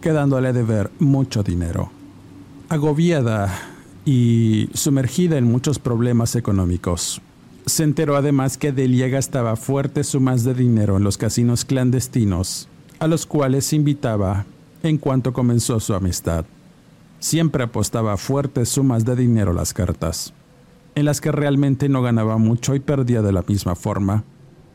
quedándole 0.00 0.52
de 0.52 0.62
ver 0.62 0.90
mucho 0.98 1.42
dinero. 1.42 1.90
Agobiada 2.68 3.56
y 4.04 4.68
sumergida 4.74 5.38
en 5.38 5.44
muchos 5.44 5.78
problemas 5.78 6.34
económicos, 6.34 7.20
se 7.66 7.84
enteró 7.84 8.16
además 8.16 8.58
que 8.58 8.72
Delia 8.72 9.08
gastaba 9.08 9.56
fuertes 9.56 10.08
sumas 10.08 10.44
de 10.44 10.54
dinero 10.54 10.96
en 10.96 11.04
los 11.04 11.18
casinos 11.18 11.64
clandestinos, 11.64 12.68
a 12.98 13.06
los 13.06 13.26
cuales 13.26 13.72
invitaba 13.72 14.46
en 14.88 14.98
cuanto 14.98 15.32
comenzó 15.32 15.80
su 15.80 15.94
amistad. 15.94 16.44
Siempre 17.18 17.64
apostaba 17.64 18.16
fuertes 18.16 18.68
sumas 18.68 19.04
de 19.04 19.16
dinero 19.16 19.52
a 19.52 19.54
las 19.54 19.72
cartas, 19.72 20.32
en 20.94 21.04
las 21.04 21.20
que 21.20 21.32
realmente 21.32 21.88
no 21.88 22.02
ganaba 22.02 22.38
mucho 22.38 22.74
y 22.74 22.80
perdía 22.80 23.22
de 23.22 23.32
la 23.32 23.44
misma 23.46 23.74
forma 23.74 24.24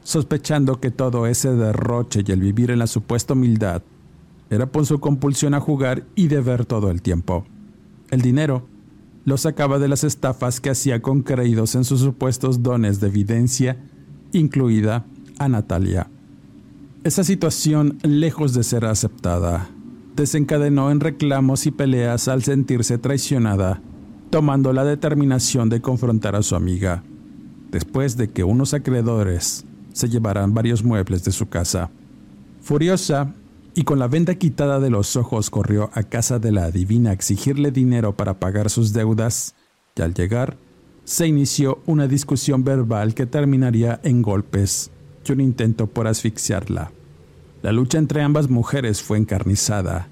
sospechando 0.04 0.80
que 0.80 0.92
todo 0.92 1.28
ese 1.28 1.54
derroche 1.54 2.24
y 2.26 2.32
el 2.32 2.42
vivir 2.42 2.72
en 2.72 2.80
la 2.80 2.88
supuesta 2.88 3.34
humildad 3.34 3.84
era 4.50 4.66
por 4.66 4.86
su 4.86 5.00
compulsión 5.00 5.54
a 5.54 5.60
jugar 5.60 6.06
y 6.16 6.28
de 6.28 6.42
ver 6.42 6.66
todo 6.66 6.92
el 6.92 7.02
tiempo. 7.02 7.46
El 8.10 8.22
dinero 8.22 8.68
lo 9.24 9.38
sacaba 9.38 9.80
de 9.80 9.88
las 9.88 10.04
estafas 10.04 10.60
que 10.60 10.72
hacía 10.72 11.02
con 11.02 11.22
creídos 11.22 11.76
en 11.76 11.86
sus 11.86 12.02
supuestos 12.02 12.62
dones 12.64 13.00
de 13.00 13.08
evidencia, 13.08 13.78
incluida 14.34 15.06
a 15.38 15.48
Natalia. 15.48 16.10
Esa 17.04 17.24
situación, 17.24 17.98
lejos 18.04 18.54
de 18.54 18.64
ser 18.64 18.86
aceptada, 18.86 19.70
desencadenó 20.16 20.92
en 20.92 21.00
reclamos 21.00 21.66
y 21.66 21.72
peleas 21.72 22.28
al 22.28 22.44
sentirse 22.44 22.98
traicionada, 22.98 23.82
tomando 24.30 24.74
la 24.74 24.84
determinación 24.84 25.70
de 25.70 25.82
confrontar 25.82 26.36
a 26.36 26.44
su 26.44 26.56
amiga, 26.56 27.04
después 27.70 28.18
de 28.18 28.30
que 28.30 28.44
unos 28.44 28.74
acreedores 28.74 29.66
se 29.94 30.10
llevarán 30.10 30.54
varios 30.54 30.84
muebles 30.84 31.24
de 31.24 31.32
su 31.32 31.50
casa. 31.50 31.90
Furiosa 32.62 33.34
y 33.74 33.84
con 33.84 34.00
la 34.00 34.08
venda 34.08 34.36
quitada 34.36 34.80
de 34.80 34.90
los 34.90 35.16
ojos 35.16 35.50
corrió 35.50 35.90
a 35.94 36.04
casa 36.04 36.40
de 36.40 36.52
la 36.52 36.66
adivina 36.66 37.12
a 37.12 37.14
exigirle 37.14 37.72
dinero 37.72 38.16
para 38.16 38.40
pagar 38.40 38.70
sus 38.70 38.94
deudas 38.94 39.56
y 39.96 40.02
al 40.02 40.14
llegar 40.14 40.58
se 41.04 41.28
inició 41.28 41.82
una 41.86 42.08
discusión 42.08 42.64
verbal 42.64 43.14
que 43.16 43.26
terminaría 43.26 44.00
en 44.04 44.22
golpes 44.22 44.92
y 45.26 45.32
un 45.32 45.42
intento 45.42 45.88
por 45.88 46.08
asfixiarla. 46.08 46.92
La 47.62 47.72
lucha 47.72 47.98
entre 47.98 48.22
ambas 48.22 48.50
mujeres 48.50 49.02
fue 49.02 49.18
encarnizada. 49.18 50.08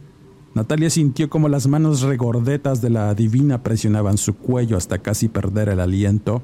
Natalia 0.54 0.90
sintió 0.90 1.30
como 1.30 1.50
las 1.50 1.68
manos 1.68 2.02
regordetas 2.02 2.82
de 2.82 2.90
la 2.90 3.10
adivina 3.10 3.64
presionaban 3.64 4.18
su 4.18 4.36
cuello 4.36 4.78
hasta 4.78 5.00
casi 5.00 5.28
perder 5.28 5.70
el 5.70 5.80
aliento. 5.80 6.42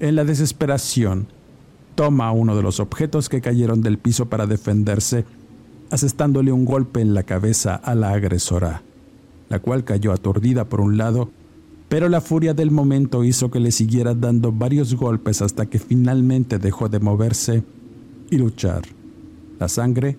En 0.00 0.16
la 0.16 0.24
desesperación, 0.24 1.28
toma 1.94 2.32
uno 2.32 2.56
de 2.56 2.62
los 2.62 2.80
objetos 2.80 3.28
que 3.28 3.40
cayeron 3.40 3.80
del 3.80 3.98
piso 3.98 4.26
para 4.26 4.46
defenderse, 4.46 5.24
asestándole 5.90 6.52
un 6.52 6.64
golpe 6.64 7.00
en 7.00 7.14
la 7.14 7.22
cabeza 7.22 7.74
a 7.74 7.94
la 7.94 8.12
agresora, 8.12 8.82
la 9.48 9.58
cual 9.58 9.84
cayó 9.84 10.12
aturdida 10.12 10.68
por 10.68 10.80
un 10.80 10.98
lado 10.98 11.30
pero 11.88 12.08
la 12.08 12.20
furia 12.20 12.52
del 12.52 12.70
momento 12.70 13.24
hizo 13.24 13.50
que 13.50 13.60
le 13.60 13.72
siguiera 13.72 14.14
dando 14.14 14.52
varios 14.52 14.94
golpes 14.94 15.40
hasta 15.40 15.66
que 15.66 15.78
finalmente 15.78 16.58
dejó 16.58 16.88
de 16.88 17.00
moverse 17.00 17.64
y 18.30 18.36
luchar. 18.36 18.82
La 19.58 19.68
sangre 19.68 20.18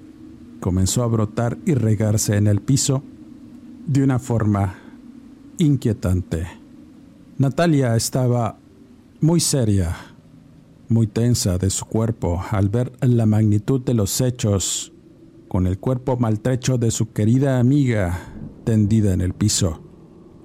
comenzó 0.60 1.04
a 1.04 1.08
brotar 1.08 1.58
y 1.66 1.74
regarse 1.74 2.36
en 2.36 2.48
el 2.48 2.62
piso 2.62 3.04
de 3.88 4.04
una 4.04 4.20
forma 4.20 4.76
inquietante. 5.58 6.48
Natalia 7.38 7.96
estaba 7.96 8.58
muy 9.22 9.40
seria, 9.40 9.96
muy 10.88 11.08
tensa 11.08 11.58
de 11.58 11.70
su 11.70 11.86
cuerpo 11.86 12.42
al 12.52 12.70
ver 12.70 12.92
la 13.02 13.26
magnitud 13.26 13.82
de 13.82 13.94
los 13.94 14.22
hechos, 14.22 14.92
con 15.48 15.68
el 15.68 15.80
cuerpo 15.80 16.18
maltrecho 16.18 16.78
de 16.78 16.92
su 16.92 17.12
querida 17.12 17.60
amiga 17.60 18.20
tendida 18.64 19.14
en 19.14 19.22
el 19.22 19.34
piso. 19.34 19.82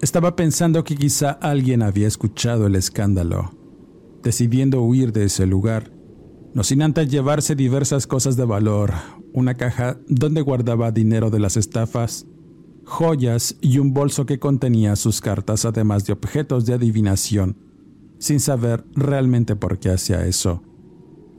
Estaba 0.00 0.34
pensando 0.36 0.82
que 0.84 0.96
quizá 0.96 1.30
alguien 1.30 1.82
había 1.82 2.08
escuchado 2.08 2.66
el 2.66 2.74
escándalo, 2.74 3.52
decidiendo 4.22 4.82
huir 4.82 5.12
de 5.12 5.24
ese 5.24 5.46
lugar, 5.46 5.93
no 6.54 6.62
sin 6.62 6.82
antes 6.82 7.10
llevarse 7.10 7.54
diversas 7.54 8.06
cosas 8.06 8.36
de 8.36 8.44
valor, 8.44 8.92
una 9.32 9.54
caja 9.54 9.98
donde 10.08 10.40
guardaba 10.40 10.92
dinero 10.92 11.30
de 11.30 11.40
las 11.40 11.56
estafas, 11.56 12.26
joyas 12.84 13.56
y 13.60 13.78
un 13.78 13.92
bolso 13.92 14.24
que 14.24 14.38
contenía 14.38 14.96
sus 14.96 15.20
cartas, 15.20 15.64
además 15.64 16.06
de 16.06 16.12
objetos 16.12 16.64
de 16.64 16.74
adivinación, 16.74 17.58
sin 18.18 18.40
saber 18.40 18.84
realmente 18.94 19.56
por 19.56 19.78
qué 19.78 19.90
hacía 19.90 20.24
eso. 20.26 20.62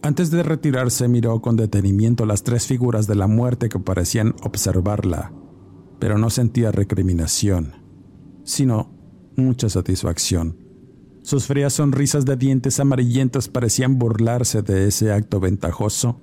Antes 0.02 0.30
de 0.30 0.44
retirarse 0.44 1.08
miró 1.08 1.42
con 1.42 1.56
detenimiento 1.56 2.26
las 2.26 2.44
tres 2.44 2.68
figuras 2.68 3.08
de 3.08 3.16
la 3.16 3.28
muerte 3.28 3.70
que 3.70 3.80
parecían 3.80 4.36
observarla, 4.44 5.32
pero 6.00 6.18
no 6.18 6.30
sentía 6.30 6.72
recriminación 6.72 7.86
sino 8.46 8.92
mucha 9.36 9.68
satisfacción. 9.70 10.65
Sus 11.26 11.48
frías 11.48 11.74
sonrisas 11.74 12.24
de 12.24 12.36
dientes 12.36 12.80
amarillentos 12.80 13.50
parecían 13.50 13.98
burlarse 13.98 14.62
de 14.62 14.88
ese 14.88 15.12
acto 15.12 15.40
ventajoso 15.40 16.22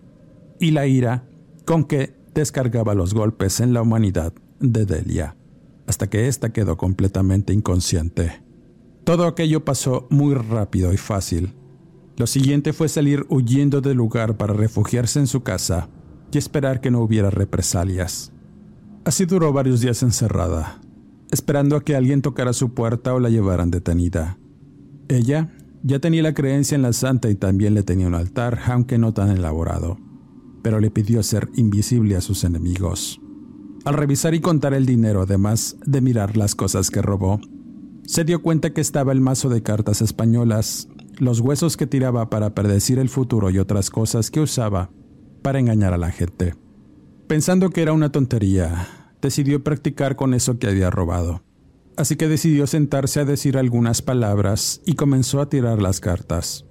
y 0.61 0.71
la 0.71 0.87
ira 0.87 1.29
con 1.65 1.83
que 1.83 2.15
descargaba 2.35 2.95
los 2.95 3.13
golpes 3.13 3.59
en 3.59 3.75
la 3.75 3.83
humanidad 3.83 4.33
de 4.61 4.87
Delia, 4.87 5.35
hasta 5.89 6.09
que 6.09 6.29
ésta 6.29 6.53
quedó 6.53 6.77
completamente 6.77 7.53
inconsciente. 7.53 8.45
Todo 9.03 9.27
aquello 9.27 9.65
pasó 9.65 10.07
muy 10.09 10.35
rápido 10.35 10.93
y 10.93 10.99
fácil. 10.99 11.53
Lo 12.17 12.29
siguiente 12.29 12.73
fue 12.73 12.89
salir 12.89 13.27
huyendo 13.29 13.81
del 13.81 13.97
lugar 13.97 14.37
para 14.37 14.55
refugiarse 14.55 15.19
en 15.19 15.27
su 15.27 15.43
casa 15.43 15.89
y 16.31 16.39
esperar 16.39 16.81
que 16.81 16.93
no 16.93 17.01
hubiera 17.01 17.29
represalias. 17.29 18.31
Así 19.05 19.25
duró 19.25 19.53
varios 19.53 19.81
días 19.81 20.05
encerrada, 20.05 20.81
esperando 21.33 21.75
a 21.75 21.83
que 21.83 21.97
alguien 21.97 22.23
tocara 22.23 22.53
su 22.53 22.73
puerta 22.73 23.13
o 23.15 23.19
la 23.19 23.31
llevaran 23.31 23.73
detenida. 23.73 24.39
Ella 25.13 25.51
ya 25.83 25.99
tenía 25.99 26.23
la 26.23 26.33
creencia 26.33 26.75
en 26.75 26.81
la 26.81 26.95
santa 26.95 27.29
y 27.29 27.35
también 27.35 27.75
le 27.75 27.83
tenía 27.83 28.07
un 28.07 28.15
altar, 28.15 28.61
aunque 28.67 28.97
no 28.97 29.13
tan 29.13 29.31
elaborado, 29.31 29.99
pero 30.63 30.81
le 30.81 30.91
pidió 30.91 31.23
ser 31.23 31.51
invisible 31.55 32.17
a 32.17 32.23
sus 32.23 32.45
enemigos. 32.45 33.21
Al 33.85 33.93
revisar 33.95 34.33
y 34.35 34.41
contar 34.41 34.73
el 34.73 34.87
dinero, 34.87 35.21
además 35.21 35.77
de 35.85 36.01
mirar 36.01 36.39
las 36.39 36.55
cosas 36.55 36.91
que 36.91 37.03
robó, 37.03 37.41
se 38.07 38.25
dio 38.25 38.41
cuenta 38.41 38.73
que 38.73 38.81
estaba 38.81 39.13
el 39.13 39.21
mazo 39.21 39.51
de 39.51 39.63
cartas 39.63 40.01
españolas, 40.01 40.89
los 41.19 41.41
huesos 41.41 41.77
que 41.77 41.87
tiraba 41.87 42.31
para 42.31 42.55
predecir 42.55 42.99
el 42.99 43.11
futuro 43.11 43.51
y 43.51 43.59
otras 43.59 43.91
cosas 43.91 44.31
que 44.31 44.41
usaba 44.41 44.91
para 45.43 45.59
engañar 45.59 45.93
a 45.93 45.99
la 45.99 46.11
gente. 46.11 46.55
Pensando 47.27 47.69
que 47.69 47.83
era 47.83 47.93
una 47.93 48.11
tontería, 48.13 48.89
decidió 49.21 49.63
practicar 49.63 50.17
con 50.17 50.33
eso 50.33 50.59
que 50.59 50.69
había 50.69 50.89
robado. 50.89 51.43
Así 51.97 52.17
que 52.17 52.29
decidió 52.29 52.67
sentarse 52.67 53.21
a 53.21 53.25
decir 53.25 53.59
algunas 53.59 54.03
palabras 54.03 54.81
y 54.87 54.95
comenzó 54.95 55.41
a 55.41 55.49
tirar 55.49 55.83
las 55.83 56.01
cartas. 56.01 56.65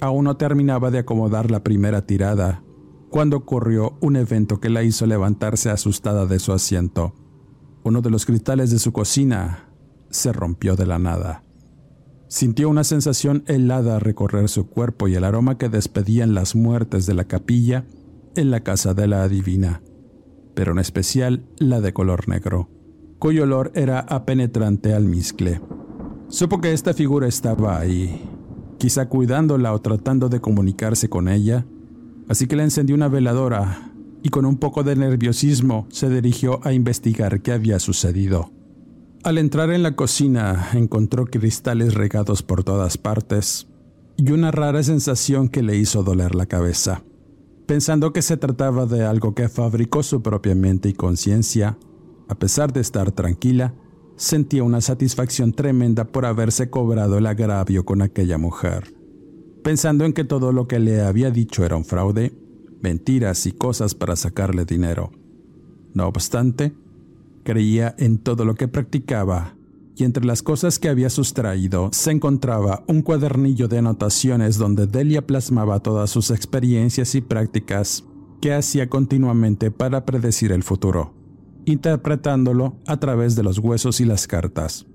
Aún 0.00 0.24
no 0.24 0.36
terminaba 0.36 0.90
de 0.90 0.98
acomodar 0.98 1.50
la 1.50 1.64
primera 1.64 2.06
tirada 2.06 2.62
cuando 3.10 3.38
ocurrió 3.38 3.96
un 4.00 4.16
evento 4.16 4.60
que 4.60 4.68
la 4.68 4.82
hizo 4.82 5.06
levantarse 5.06 5.70
asustada 5.70 6.26
de 6.26 6.38
su 6.38 6.52
asiento. 6.52 7.14
Uno 7.82 8.02
de 8.02 8.10
los 8.10 8.26
cristales 8.26 8.70
de 8.70 8.78
su 8.78 8.92
cocina 8.92 9.70
se 10.10 10.32
rompió 10.32 10.76
de 10.76 10.86
la 10.86 10.98
nada. 10.98 11.42
Sintió 12.28 12.68
una 12.68 12.84
sensación 12.84 13.44
helada 13.46 13.98
recorrer 13.98 14.50
su 14.50 14.68
cuerpo 14.68 15.08
y 15.08 15.14
el 15.14 15.24
aroma 15.24 15.56
que 15.56 15.70
despedían 15.70 16.34
las 16.34 16.54
muertes 16.54 17.06
de 17.06 17.14
la 17.14 17.24
capilla 17.24 17.86
en 18.36 18.50
la 18.50 18.60
casa 18.60 18.92
de 18.92 19.06
la 19.08 19.22
adivina 19.22 19.80
pero 20.58 20.72
en 20.72 20.80
especial 20.80 21.44
la 21.58 21.80
de 21.80 21.92
color 21.92 22.28
negro, 22.28 22.68
cuyo 23.18 23.44
olor 23.44 23.72
era 23.74 24.00
apenetrante 24.00 24.94
al 24.94 25.04
miscle. 25.04 25.60
Supo 26.28 26.60
que 26.60 26.72
esta 26.72 26.94
figura 26.94 27.26
estaba 27.26 27.78
ahí, 27.78 28.22
quizá 28.78 29.08
cuidándola 29.08 29.72
o 29.72 29.80
tratando 29.80 30.28
de 30.28 30.40
comunicarse 30.40 31.08
con 31.08 31.28
ella, 31.28 31.66
así 32.28 32.46
que 32.46 32.56
le 32.56 32.64
encendió 32.64 32.94
una 32.94 33.08
veladora 33.08 33.92
y 34.22 34.30
con 34.30 34.44
un 34.44 34.56
poco 34.56 34.82
de 34.82 34.96
nerviosismo 34.96 35.86
se 35.90 36.08
dirigió 36.10 36.60
a 36.66 36.72
investigar 36.72 37.40
qué 37.40 37.52
había 37.52 37.78
sucedido. 37.78 38.50
Al 39.24 39.38
entrar 39.38 39.70
en 39.70 39.82
la 39.82 39.96
cocina 39.96 40.70
encontró 40.74 41.26
cristales 41.26 41.94
regados 41.94 42.42
por 42.42 42.62
todas 42.62 42.98
partes 42.98 43.66
y 44.16 44.30
una 44.32 44.50
rara 44.50 44.82
sensación 44.82 45.48
que 45.48 45.62
le 45.62 45.76
hizo 45.76 46.02
doler 46.02 46.34
la 46.34 46.46
cabeza. 46.46 47.02
Pensando 47.66 48.12
que 48.12 48.22
se 48.22 48.36
trataba 48.36 48.86
de 48.86 49.04
algo 49.04 49.34
que 49.34 49.48
fabricó 49.48 50.02
su 50.02 50.22
propia 50.22 50.54
mente 50.54 50.88
y 50.88 50.94
conciencia, 50.94 51.78
a 52.28 52.34
pesar 52.34 52.72
de 52.72 52.80
estar 52.80 53.12
tranquila, 53.12 53.74
sentía 54.16 54.64
una 54.64 54.80
satisfacción 54.80 55.52
tremenda 55.52 56.04
por 56.04 56.26
haberse 56.26 56.70
cobrado 56.70 57.18
el 57.18 57.26
agravio 57.26 57.84
con 57.84 58.02
aquella 58.02 58.38
mujer. 58.38 58.94
Pensando 59.62 60.04
en 60.04 60.12
que 60.12 60.24
todo 60.24 60.52
lo 60.52 60.66
que 60.66 60.78
le 60.78 61.00
había 61.02 61.30
dicho 61.30 61.64
era 61.64 61.76
un 61.76 61.84
fraude, 61.84 62.32
mentiras 62.80 63.46
y 63.46 63.52
cosas 63.52 63.94
para 63.94 64.16
sacarle 64.16 64.64
dinero. 64.64 65.10
No 65.94 66.06
obstante, 66.06 66.74
creía 67.44 67.94
en 67.98 68.18
todo 68.18 68.44
lo 68.44 68.54
que 68.54 68.68
practicaba 68.68 69.54
y 69.96 70.04
entre 70.04 70.24
las 70.24 70.42
cosas 70.42 70.78
que 70.78 70.88
había 70.88 71.10
sustraído 71.10 71.90
se 71.92 72.12
encontraba 72.12 72.84
un 72.86 73.02
cuadernillo 73.02 73.66
de 73.66 73.78
anotaciones 73.78 74.56
donde 74.56 74.86
Delia 74.86 75.26
plasmaba 75.26 75.80
todas 75.80 76.10
sus 76.10 76.30
experiencias 76.30 77.14
y 77.16 77.20
prácticas 77.20 78.04
que 78.40 78.52
hacía 78.54 78.88
continuamente 78.88 79.72
para 79.72 80.04
predecir 80.04 80.52
el 80.52 80.62
futuro, 80.62 81.14
interpretándolo 81.68 82.76
a 82.86 82.96
través 82.96 83.36
de 83.36 83.42
los 83.42 83.58
huesos 83.58 84.00
y 84.00 84.06
las 84.06 84.26
cartas, 84.26 84.86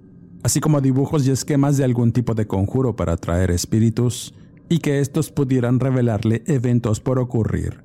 así 0.41 0.59
como 0.59 0.81
dibujos 0.81 1.27
y 1.27 1.31
esquemas 1.31 1.77
de 1.77 1.83
algún 1.83 2.11
tipo 2.11 2.33
de 2.33 2.47
conjuro 2.47 2.95
para 2.95 3.13
atraer 3.13 3.51
espíritus 3.51 4.33
y 4.69 4.79
que 4.79 4.99
estos 4.99 5.29
pudieran 5.29 5.79
revelarle 5.79 6.43
eventos 6.47 6.99
por 6.99 7.19
ocurrir, 7.19 7.83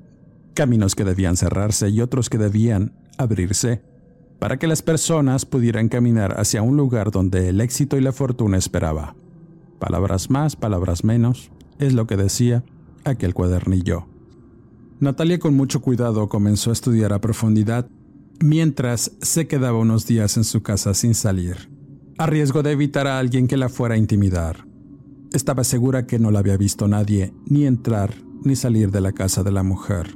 caminos 0.55 0.95
que 0.95 1.03
debían 1.05 1.37
cerrarse 1.37 1.89
y 1.89 2.01
otros 2.01 2.31
que 2.31 2.39
debían 2.39 2.93
abrirse 3.19 3.83
para 4.39 4.57
que 4.57 4.65
las 4.65 4.81
personas 4.81 5.45
pudieran 5.45 5.87
caminar 5.87 6.39
hacia 6.39 6.63
un 6.63 6.75
lugar 6.75 7.11
donde 7.11 7.49
el 7.49 7.61
éxito 7.61 7.95
y 7.95 8.01
la 8.01 8.11
fortuna 8.11 8.57
esperaba. 8.57 9.15
Palabras 9.77 10.31
más, 10.31 10.55
palabras 10.55 11.03
menos, 11.03 11.51
es 11.77 11.93
lo 11.93 12.07
que 12.07 12.17
decía 12.17 12.63
aquel 13.03 13.35
cuadernillo. 13.35 14.07
Natalia 14.99 15.37
con 15.37 15.55
mucho 15.55 15.79
cuidado 15.79 16.27
comenzó 16.27 16.71
a 16.71 16.73
estudiar 16.73 17.13
a 17.13 17.21
profundidad 17.21 17.87
mientras 18.41 19.11
se 19.21 19.47
quedaba 19.47 19.77
unos 19.77 20.07
días 20.07 20.37
en 20.37 20.43
su 20.43 20.61
casa 20.61 20.93
sin 20.93 21.13
salir, 21.13 21.69
a 22.17 22.25
riesgo 22.25 22.63
de 22.63 22.71
evitar 22.71 23.07
a 23.07 23.19
alguien 23.19 23.47
que 23.47 23.57
la 23.57 23.69
fuera 23.69 23.95
a 23.95 23.97
intimidar. 23.97 24.65
Estaba 25.33 25.63
segura 25.63 26.07
que 26.07 26.19
no 26.19 26.31
la 26.31 26.39
había 26.39 26.57
visto 26.57 26.87
nadie 26.87 27.33
ni 27.45 27.65
entrar 27.65 28.15
ni 28.43 28.55
salir 28.55 28.91
de 28.91 29.01
la 29.01 29.11
casa 29.11 29.43
de 29.43 29.51
la 29.51 29.63
mujer. 29.63 30.15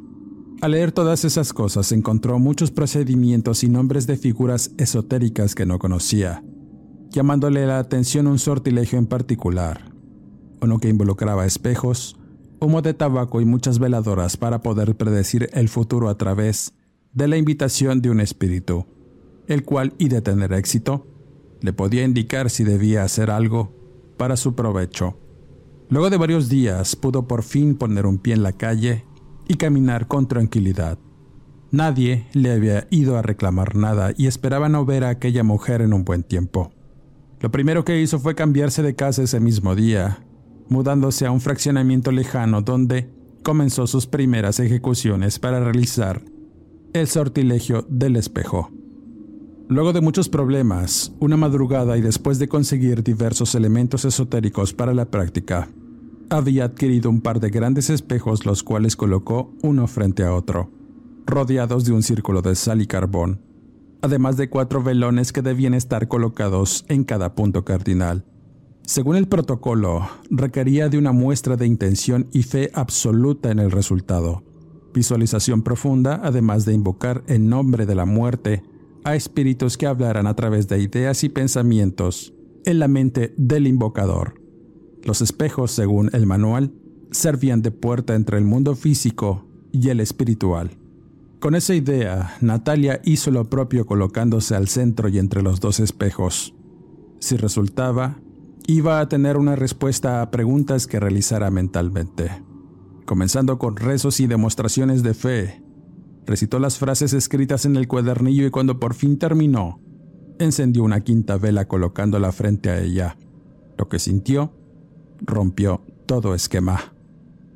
Al 0.62 0.72
leer 0.72 0.92
todas 0.94 1.26
esas 1.26 1.52
cosas 1.52 1.92
encontró 1.92 2.40
muchos 2.40 2.72
procedimientos 2.72 3.64
y 3.64 3.70
nombres 3.70 4.08
de 4.08 4.16
figuras 4.16 4.72
esotéricas 4.78 5.56
que 5.56 5.66
no 5.66 5.78
conocía, 5.78 6.44
llamándole 7.10 7.68
la 7.68 7.80
atención 7.80 8.28
un 8.28 8.40
sortilegio 8.40 8.98
en 8.98 9.06
particular, 9.06 9.92
uno 10.62 10.80
que 10.80 10.88
involucraba 10.88 11.46
espejos, 11.46 12.18
humo 12.62 12.82
de 12.82 12.94
tabaco 12.94 13.42
y 13.42 13.46
muchas 13.46 13.78
veladoras 13.78 14.38
para 14.38 14.62
poder 14.62 14.96
predecir 14.96 15.50
el 15.52 15.68
futuro 15.68 16.08
a 16.08 16.18
través 16.18 16.74
de 17.14 17.28
la 17.28 17.38
invitación 17.38 18.02
de 18.02 18.10
un 18.10 18.20
espíritu, 18.20 18.86
el 19.48 19.64
cual, 19.64 19.94
y 19.98 20.10
de 20.10 20.22
tener 20.22 20.52
éxito, 20.54 21.08
le 21.62 21.72
podía 21.74 22.04
indicar 22.04 22.50
si 22.50 22.64
debía 22.64 23.04
hacer 23.04 23.30
algo 23.30 23.72
para 24.18 24.36
su 24.36 24.56
provecho. 24.56 25.18
Luego 25.90 26.10
de 26.10 26.18
varios 26.18 26.50
días 26.50 26.96
pudo 26.96 27.28
por 27.28 27.44
fin 27.44 27.76
poner 27.76 28.06
un 28.06 28.18
pie 28.18 28.34
en 28.34 28.44
la 28.44 28.54
calle 28.54 29.06
y 29.48 29.56
caminar 29.56 30.08
con 30.08 30.28
tranquilidad. 30.28 30.98
Nadie 31.72 32.28
le 32.34 32.52
había 32.52 32.88
ido 32.90 33.18
a 33.18 33.22
reclamar 33.22 33.76
nada 33.76 34.12
y 34.16 34.28
esperaba 34.28 34.70
no 34.70 34.86
ver 34.86 35.04
a 35.04 35.10
aquella 35.10 35.44
mujer 35.44 35.82
en 35.82 35.94
un 35.94 36.04
buen 36.04 36.24
tiempo. 36.24 36.72
Lo 37.40 37.52
primero 37.52 37.84
que 37.84 38.02
hizo 38.02 38.20
fue 38.20 38.36
cambiarse 38.36 38.84
de 38.84 38.96
casa 38.96 39.24
ese 39.24 39.40
mismo 39.40 39.76
día, 39.76 40.24
mudándose 40.70 41.26
a 41.26 41.32
un 41.32 41.42
fraccionamiento 41.42 42.12
lejano 42.12 42.62
donde 42.62 43.10
comenzó 43.44 43.86
sus 43.86 44.08
primeras 44.08 44.60
ejecuciones 44.60 45.40
para 45.40 45.60
realizar 45.60 46.22
el 46.94 47.08
sortilegio 47.08 47.86
del 47.90 48.16
espejo. 48.16 48.70
Luego 49.68 49.94
de 49.94 50.02
muchos 50.02 50.30
problemas, 50.30 51.12
una 51.20 51.38
madrugada 51.38 51.98
y 51.98 52.02
después 52.02 52.38
de 52.38 52.48
conseguir 52.48 53.04
diversos 53.04 53.56
elementos 53.56 54.06
esotéricos 54.06 54.74
para 54.74 54.94
la 54.94 55.06
práctica, 55.06 55.70
había 56.30 56.66
adquirido 56.66 57.10
un 57.10 57.22
par 57.22 57.40
de 57.40 57.50
grandes 57.50 57.90
espejos 57.90 58.46
los 58.46 58.62
cuales 58.62 58.96
colocó 58.96 59.52
uno 59.64 59.88
frente 59.88 60.24
a 60.24 60.36
otro, 60.36 60.70
rodeados 61.26 61.86
de 61.86 61.94
un 61.94 62.04
círculo 62.04 62.44
de 62.44 62.56
sal 62.56 62.82
y 62.82 62.88
carbón, 62.88 63.42
además 64.02 64.38
de 64.38 64.50
cuatro 64.50 64.84
velones 64.84 65.34
que 65.34 65.42
debían 65.42 65.74
estar 65.74 66.08
colocados 66.08 66.86
en 66.90 67.04
cada 67.04 67.34
punto 67.34 67.66
cardinal. 67.66 68.24
Según 68.86 69.16
el 69.16 69.28
protocolo, 69.28 70.08
requería 70.30 70.90
de 70.90 70.98
una 71.00 71.14
muestra 71.14 71.56
de 71.56 71.66
intención 71.66 72.28
y 72.34 72.44
fe 72.44 72.70
absoluta 72.74 73.50
en 73.50 73.60
el 73.60 73.72
resultado, 73.72 74.44
visualización 74.94 75.64
profunda, 75.64 76.22
además 76.24 76.66
de 76.66 76.74
invocar 76.74 77.24
en 77.28 77.50
nombre 77.50 77.86
de 77.86 77.96
la 77.96 78.06
muerte 78.06 78.64
a 79.04 79.16
espíritus 79.16 79.78
que 79.78 79.88
hablaran 79.88 80.28
a 80.28 80.36
través 80.36 80.68
de 80.68 80.82
ideas 80.82 81.24
y 81.24 81.30
pensamientos 81.30 82.34
en 82.66 82.80
la 82.80 82.88
mente 82.88 83.34
del 83.38 83.68
invocador. 83.68 84.42
Los 85.04 85.22
espejos, 85.22 85.72
según 85.72 86.10
el 86.14 86.26
manual, 86.26 86.72
servían 87.12 87.62
de 87.62 87.72
puerta 87.72 88.16
entre 88.16 88.38
el 88.38 88.46
mundo 88.46 88.76
físico 88.76 89.46
y 89.72 89.90
el 89.90 90.00
espiritual. 90.00 90.78
Con 91.40 91.56
esa 91.56 91.76
idea, 91.76 92.38
Natalia 92.40 93.02
hizo 93.04 93.30
lo 93.30 93.50
propio 93.50 93.86
colocándose 93.86 94.56
al 94.56 94.70
centro 94.70 95.10
y 95.10 95.20
entre 95.20 95.42
los 95.42 95.60
dos 95.60 95.82
espejos. 95.82 96.56
Si 97.20 97.36
resultaba, 97.36 98.20
iba 98.66 99.02
a 99.02 99.10
tener 99.10 99.36
una 99.36 99.58
respuesta 99.58 100.22
a 100.22 100.32
preguntas 100.32 100.88
que 100.88 101.02
realizara 101.02 101.52
mentalmente. 101.52 102.32
Comenzando 103.06 103.60
con 103.60 103.76
rezos 103.76 104.20
y 104.20 104.28
demostraciones 104.28 105.04
de 105.04 105.14
fe, 105.14 105.62
recitó 106.26 106.60
las 106.60 106.78
frases 106.78 107.14
escritas 107.14 107.66
en 107.66 107.76
el 107.76 107.88
cuadernillo 107.88 108.46
y 108.46 108.50
cuando 108.50 108.80
por 108.80 108.94
fin 108.94 109.20
terminó, 109.20 109.82
encendió 110.40 110.84
una 110.84 111.02
quinta 111.02 111.38
vela 111.38 111.68
colocándola 111.68 112.32
frente 112.32 112.70
a 112.70 112.80
ella. 112.80 113.18
Lo 113.78 113.90
que 113.90 114.00
sintió 114.00 114.54
rompió 115.22 115.82
todo 116.06 116.34
esquema. 116.34 116.94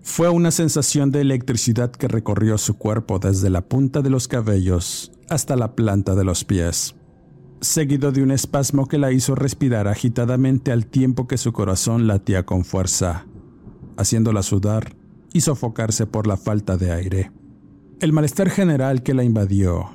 Fue 0.02 0.30
una 0.30 0.52
sensación 0.52 1.12
de 1.12 1.22
electricidad 1.22 1.92
que 1.92 2.08
recorrió 2.08 2.58
su 2.58 2.78
cuerpo 2.78 3.20
desde 3.20 3.50
la 3.50 3.62
punta 3.62 4.02
de 4.02 4.10
los 4.10 4.28
cabellos 4.28 5.12
hasta 5.30 5.56
la 5.56 5.76
planta 5.76 6.16
de 6.16 6.24
los 6.24 6.44
pies, 6.44 6.96
seguido 7.62 8.12
de 8.12 8.24
un 8.24 8.32
espasmo 8.32 8.88
que 8.88 8.98
la 8.98 9.12
hizo 9.12 9.36
respirar 9.36 9.88
agitadamente 9.88 10.72
al 10.72 10.88
tiempo 10.88 11.28
que 11.28 11.38
su 11.38 11.52
corazón 11.52 12.08
latía 12.08 12.46
con 12.46 12.64
fuerza, 12.64 13.26
haciéndola 13.98 14.44
sudar 14.44 14.97
y 15.38 15.42
sofocarse 15.42 16.08
por 16.08 16.28
la 16.28 16.38
falta 16.38 16.78
de 16.78 16.92
aire. 16.92 17.32
El 18.00 18.14
malestar 18.14 18.50
general 18.50 19.04
que 19.04 19.14
la 19.14 19.24
invadió 19.24 19.90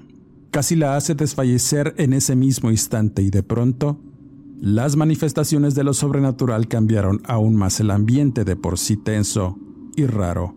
casi 0.52 0.76
la 0.76 0.96
hace 0.96 1.14
desfallecer 1.14 1.94
en 1.96 2.12
ese 2.12 2.36
mismo 2.36 2.70
instante 2.70 3.22
y 3.22 3.30
de 3.30 3.42
pronto, 3.42 3.98
las 4.60 4.96
manifestaciones 4.96 5.74
de 5.74 5.82
lo 5.82 5.94
sobrenatural 5.94 6.68
cambiaron 6.68 7.22
aún 7.24 7.56
más 7.56 7.80
el 7.80 7.90
ambiente 7.90 8.44
de 8.44 8.54
por 8.54 8.78
sí 8.78 8.96
tenso 8.96 9.58
y 9.96 10.04
raro. 10.06 10.54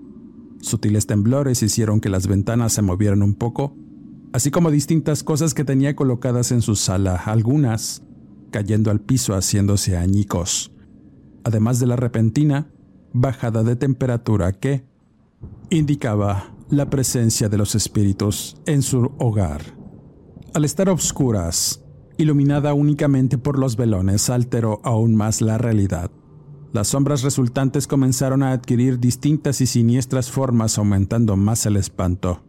Sutiles 0.61 1.07
temblores 1.07 1.63
hicieron 1.63 2.01
que 2.01 2.09
las 2.09 2.27
ventanas 2.27 2.73
se 2.73 2.81
movieran 2.81 3.23
un 3.23 3.35
poco, 3.35 3.73
así 4.33 4.51
como 4.51 4.69
distintas 4.69 5.23
cosas 5.23 5.53
que 5.53 5.63
tenía 5.63 5.95
colocadas 5.95 6.51
en 6.51 6.61
su 6.61 6.75
sala, 6.75 7.15
algunas 7.15 8.03
cayendo 8.51 8.91
al 8.91 8.99
piso 8.99 9.33
haciéndose 9.33 9.95
añicos, 9.95 10.73
además 11.43 11.79
de 11.79 11.87
la 11.87 11.95
repentina 11.95 12.67
bajada 13.17 13.63
de 13.63 13.77
temperatura 13.77 14.51
que 14.51 14.83
indicaba 15.69 16.53
la 16.69 16.89
presencia 16.89 17.47
de 17.47 17.57
los 17.57 17.73
espíritus 17.73 18.57
en 18.65 18.81
su 18.81 19.09
hogar. 19.19 19.61
Al 20.53 20.65
estar 20.65 20.89
obscuras, 20.89 21.81
iluminada 22.17 22.73
únicamente 22.73 23.37
por 23.37 23.57
los 23.57 23.77
velones, 23.77 24.29
alteró 24.29 24.81
aún 24.83 25.15
más 25.15 25.39
la 25.39 25.57
realidad. 25.57 26.11
Las 26.73 26.89
sombras 26.89 27.23
resultantes 27.23 27.87
comenzaron 27.87 28.43
a 28.43 28.51
adquirir 28.51 28.99
distintas 28.99 29.61
y 29.61 29.65
siniestras 29.65 30.29
formas, 30.29 30.77
aumentando 30.77 31.37
más 31.37 31.65
el 31.65 31.77
espanto. 31.77 32.43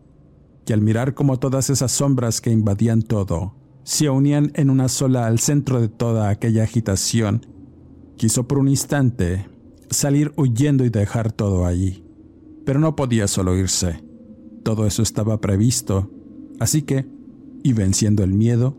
Y 0.67 0.73
al 0.73 0.81
mirar 0.81 1.15
cómo 1.15 1.39
todas 1.39 1.71
esas 1.71 1.93
sombras 1.93 2.41
que 2.41 2.51
invadían 2.51 3.03
todo 3.03 3.55
se 3.85 4.11
unían 4.11 4.51
en 4.55 4.71
una 4.71 4.89
sola 4.89 5.29
al 5.29 5.39
centro 5.39 5.81
de 5.81 5.87
toda 5.89 6.29
aquella 6.29 6.65
agitación, 6.65 7.47
quiso 8.17 8.49
por 8.49 8.59
un 8.59 8.67
instante 8.67 9.47
salir 9.91 10.33
huyendo 10.37 10.85
y 10.85 10.91
dejar 10.91 11.33
todo 11.33 11.67
allí. 11.67 12.05
Pero 12.65 12.81
no 12.81 12.97
podía 12.97 13.29
solo 13.29 13.57
irse. 13.57 14.03
Todo 14.63 14.87
eso 14.87 15.03
estaba 15.03 15.41
previsto, 15.41 16.11
así 16.59 16.83
que, 16.83 17.07
y 17.63 17.73
venciendo 17.73 18.25
el 18.25 18.33
miedo, 18.33 18.77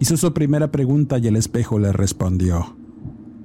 hizo 0.00 0.16
su 0.16 0.32
primera 0.32 0.70
pregunta 0.70 1.18
y 1.18 1.26
el 1.26 1.36
espejo 1.36 1.78
le 1.78 1.92
respondió. 1.92 2.76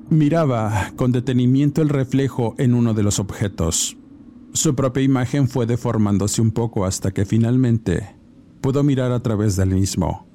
Miraba 0.09 0.91
con 0.95 1.11
detenimiento 1.11 1.81
el 1.81 1.89
reflejo 1.89 2.53
en 2.57 2.73
uno 2.73 2.93
de 2.93 3.03
los 3.03 3.19
objetos. 3.19 3.97
Su 4.53 4.75
propia 4.75 5.01
imagen 5.01 5.47
fue 5.47 5.65
deformándose 5.65 6.41
un 6.41 6.51
poco 6.51 6.85
hasta 6.85 7.11
que 7.11 7.25
finalmente 7.25 8.15
pudo 8.61 8.83
mirar 8.83 9.11
a 9.11 9.21
través 9.21 9.55
del 9.55 9.69
mismo. 9.69 10.27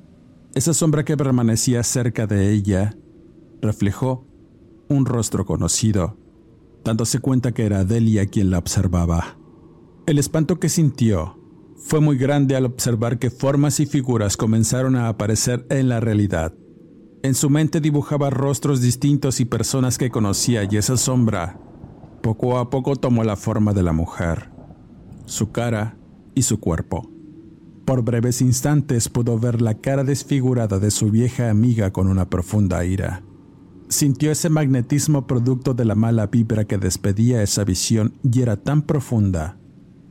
Esa 0.55 0.75
sombra 0.75 1.05
que 1.05 1.16
permanecía 1.16 1.85
cerca 1.85 2.27
de 2.27 2.53
ella 2.53 2.97
reflejó 3.62 4.27
un 4.88 5.07
rostro 5.07 5.44
conocido, 5.44 6.16
dándose 6.88 7.18
cuenta 7.18 7.53
que 7.53 7.66
era 7.66 7.85
Delia 7.85 8.24
quien 8.24 8.48
la 8.51 8.57
observaba. 8.57 9.37
El 10.07 10.18
espanto 10.18 10.59
que 10.59 10.70
sintió 10.70 11.38
fue 11.77 12.01
muy 12.01 12.16
grande 12.16 12.57
al 12.57 12.64
observar 12.64 13.18
que 13.18 13.29
formas 13.29 13.79
y 13.79 13.85
figuras 13.85 14.38
comenzaron 14.38 14.96
a 14.96 15.09
aparecer 15.09 15.66
en 15.68 15.90
la 15.90 16.01
realidad. 16.01 16.55
En 17.22 17.35
su 17.35 17.51
mente 17.51 17.83
dibujaba 17.83 18.31
rostros 18.31 18.81
distintos 18.81 19.38
y 19.40 19.44
personas 19.44 19.98
que 19.98 20.09
conocía 20.09 20.64
y 20.64 20.79
esa 20.79 20.96
sombra 20.96 21.61
poco 22.22 22.57
a 22.57 22.70
poco 22.70 22.96
tomó 22.96 23.22
la 23.22 23.37
forma 23.37 23.74
de 23.74 23.83
la 23.83 23.92
mujer, 23.92 24.51
su 25.27 25.53
cara 25.53 25.98
y 26.35 26.42
su 26.42 26.59
cuerpo. 26.59 27.11
Por 27.85 28.03
breves 28.03 28.40
instantes 28.40 29.11
pudo 29.11 29.38
ver 29.38 29.61
la 29.61 29.74
cara 29.74 30.05
desfigurada 30.05 30.79
de 30.79 30.90
su 30.90 31.11
vieja 31.11 31.51
amiga 31.51 31.92
con 31.92 32.09
una 32.09 32.31
profunda 32.31 32.83
ira. 32.87 33.28
Sintió 33.88 34.31
ese 34.31 34.51
magnetismo 34.51 35.27
producto 35.27 35.72
de 35.72 35.87
la 35.87 35.94
mala 35.94 36.27
vibra 36.27 36.64
que 36.64 36.77
despedía 36.77 37.42
esa 37.42 37.64
visión 37.64 38.14
y 38.22 38.42
era 38.42 38.57
tan 38.57 38.83
profunda 38.83 39.57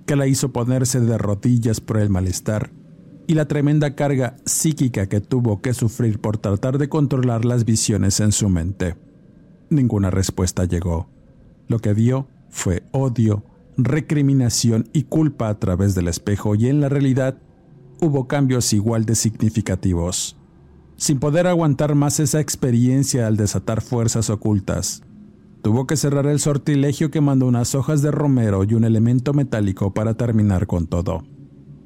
que 0.08 0.16
la 0.16 0.26
hizo 0.26 0.52
ponerse 0.52 1.00
de 1.00 1.18
rodillas 1.18 1.80
por 1.80 1.98
el 1.98 2.10
malestar 2.10 2.72
y 3.28 3.36
la 3.36 3.48
tremenda 3.48 3.94
carga 3.94 4.38
psíquica 4.46 5.08
que 5.08 5.22
tuvo 5.22 5.62
que 5.62 5.74
sufrir 5.74 6.20
por 6.20 6.38
tratar 6.38 6.78
de 6.80 6.90
controlar 6.90 7.46
las 7.46 7.66
visiones 7.66 8.20
en 8.20 8.32
su 8.32 8.50
mente. 8.50 8.96
Ninguna 9.70 10.10
respuesta 10.10 10.64
llegó. 10.64 11.10
Lo 11.68 11.80
que 11.80 11.94
vio 11.94 12.28
fue 12.50 12.84
odio, 12.92 13.44
recriminación 13.78 14.90
y 14.92 15.04
culpa 15.04 15.50
a 15.50 15.60
través 15.60 15.94
del 15.94 16.08
espejo 16.08 16.56
y 16.56 16.68
en 16.68 16.82
la 16.82 16.90
realidad 16.90 17.38
hubo 18.02 18.28
cambios 18.28 18.74
igual 18.74 19.06
de 19.06 19.14
significativos. 19.14 20.38
Sin 20.98 21.20
poder 21.20 21.48
aguantar 21.48 21.96
más 21.96 22.20
esa 22.20 22.40
experiencia 22.40 23.28
al 23.28 23.38
desatar 23.38 23.82
fuerzas 23.82 24.30
ocultas, 24.30 25.04
Tuvo 25.68 25.86
que 25.86 25.98
cerrar 25.98 26.28
el 26.28 26.40
sortilegio 26.40 27.12
que 27.12 27.20
mandó 27.20 27.46
unas 27.46 27.76
hojas 27.76 28.02
de 28.02 28.10
romero 28.10 28.64
y 28.64 28.74
un 28.74 28.86
elemento 28.86 29.34
metálico 29.34 29.94
para 29.94 30.14
terminar 30.14 30.66
con 30.66 30.88
todo. 30.88 31.24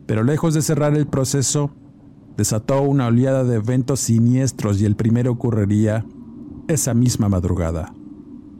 Pero 0.05 0.23
lejos 0.23 0.53
de 0.53 0.61
cerrar 0.61 0.95
el 0.95 1.07
proceso, 1.07 1.71
desató 2.37 2.83
una 2.83 3.07
oleada 3.07 3.43
de 3.43 3.55
eventos 3.55 4.01
siniestros 4.01 4.79
y 4.79 4.85
el 4.85 4.95
primero 4.95 5.31
ocurriría 5.31 6.05
esa 6.67 6.93
misma 6.93 7.27
madrugada. 7.27 7.91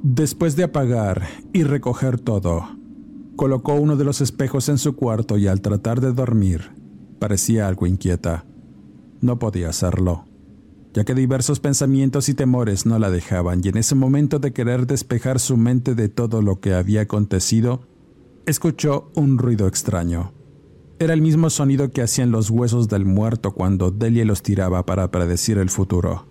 Después 0.01 0.55
de 0.55 0.63
apagar 0.63 1.27
y 1.53 1.65
recoger 1.65 2.19
todo, 2.19 2.63
colocó 3.35 3.75
uno 3.75 3.97
de 3.97 4.05
los 4.05 4.21
espejos 4.21 4.69
en 4.69 4.79
su 4.79 4.95
cuarto 4.95 5.37
y 5.37 5.45
al 5.45 5.61
tratar 5.61 6.01
de 6.01 6.13
dormir, 6.13 6.71
parecía 7.19 7.67
algo 7.67 7.85
inquieta. 7.85 8.45
No 9.19 9.37
podía 9.37 9.69
hacerlo 9.69 10.30
ya 10.93 11.06
que 11.06 11.15
diversos 11.15 11.60
pensamientos 11.60 12.27
y 12.30 12.34
temores 12.34 12.86
no 12.86 12.99
la 12.99 13.10
dejaban, 13.10 13.62
y 13.63 13.69
en 13.69 13.77
ese 13.77 13.95
momento 13.95 14.39
de 14.39 14.51
querer 14.51 14.88
despejar 14.88 15.39
su 15.39 15.58
mente 15.58 15.95
de 15.95 16.10
todo 16.10 16.41
lo 16.41 16.60
que 16.60 16.73
había 16.73 17.01
acontecido, 17.01 17.82
escuchó 18.45 19.10
un 19.15 19.38
ruido 19.38 19.67
extraño. 19.67 20.34
Era 20.99 21.13
el 21.13 21.22
mismo 21.22 21.49
sonido 21.49 21.91
que 21.91 22.01
hacían 22.01 22.32
los 22.32 22.49
huesos 22.49 22.88
del 22.89 23.05
muerto 23.05 23.53
cuando 23.53 23.89
Delia 23.89 24.26
los 24.26 24.43
tiraba 24.43 24.86
para 24.86 25.09
predecir 25.09 25.57
el 25.57 25.70
futuro. 25.70 26.28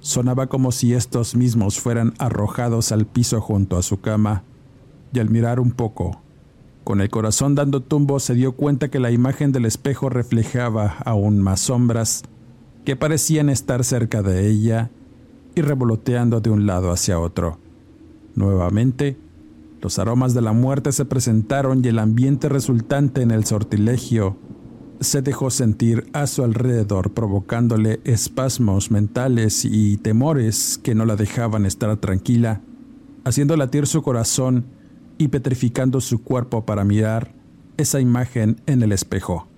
Sonaba 0.00 0.46
como 0.48 0.72
si 0.72 0.94
estos 0.94 1.36
mismos 1.36 1.78
fueran 1.78 2.14
arrojados 2.18 2.90
al 2.92 3.06
piso 3.06 3.40
junto 3.40 3.76
a 3.76 3.82
su 3.82 4.00
cama, 4.00 4.44
y 5.12 5.18
al 5.18 5.28
mirar 5.28 5.60
un 5.60 5.72
poco, 5.72 6.22
con 6.84 7.00
el 7.00 7.10
corazón 7.10 7.54
dando 7.54 7.82
tumbo, 7.82 8.18
se 8.18 8.34
dio 8.34 8.52
cuenta 8.52 8.88
que 8.88 8.98
la 8.98 9.10
imagen 9.10 9.52
del 9.52 9.66
espejo 9.66 10.08
reflejaba 10.08 10.96
aún 11.04 11.40
más 11.40 11.60
sombras 11.60 12.22
que 12.84 12.96
parecían 12.96 13.48
estar 13.48 13.84
cerca 13.84 14.22
de 14.22 14.48
ella 14.48 14.90
y 15.54 15.62
revoloteando 15.62 16.40
de 16.40 16.50
un 16.50 16.66
lado 16.66 16.90
hacia 16.90 17.18
otro. 17.18 17.58
Nuevamente, 18.34 19.16
los 19.82 19.98
aromas 19.98 20.34
de 20.34 20.42
la 20.42 20.52
muerte 20.52 20.92
se 20.92 21.04
presentaron 21.04 21.84
y 21.84 21.88
el 21.88 21.98
ambiente 21.98 22.48
resultante 22.48 23.22
en 23.22 23.30
el 23.30 23.44
sortilegio 23.44 24.36
se 25.00 25.22
dejó 25.22 25.50
sentir 25.50 26.10
a 26.12 26.26
su 26.26 26.44
alrededor 26.44 27.12
provocándole 27.12 28.00
espasmos 28.04 28.90
mentales 28.90 29.64
y 29.64 29.96
temores 29.96 30.78
que 30.82 30.94
no 30.94 31.06
la 31.06 31.16
dejaban 31.16 31.64
estar 31.64 31.96
tranquila, 31.96 32.60
haciendo 33.24 33.56
latir 33.56 33.86
su 33.86 34.02
corazón 34.02 34.66
y 35.16 35.28
petrificando 35.28 36.02
su 36.02 36.22
cuerpo 36.22 36.66
para 36.66 36.84
mirar 36.84 37.34
esa 37.78 38.00
imagen 38.00 38.60
en 38.66 38.82
el 38.82 38.92
espejo. 38.92 39.48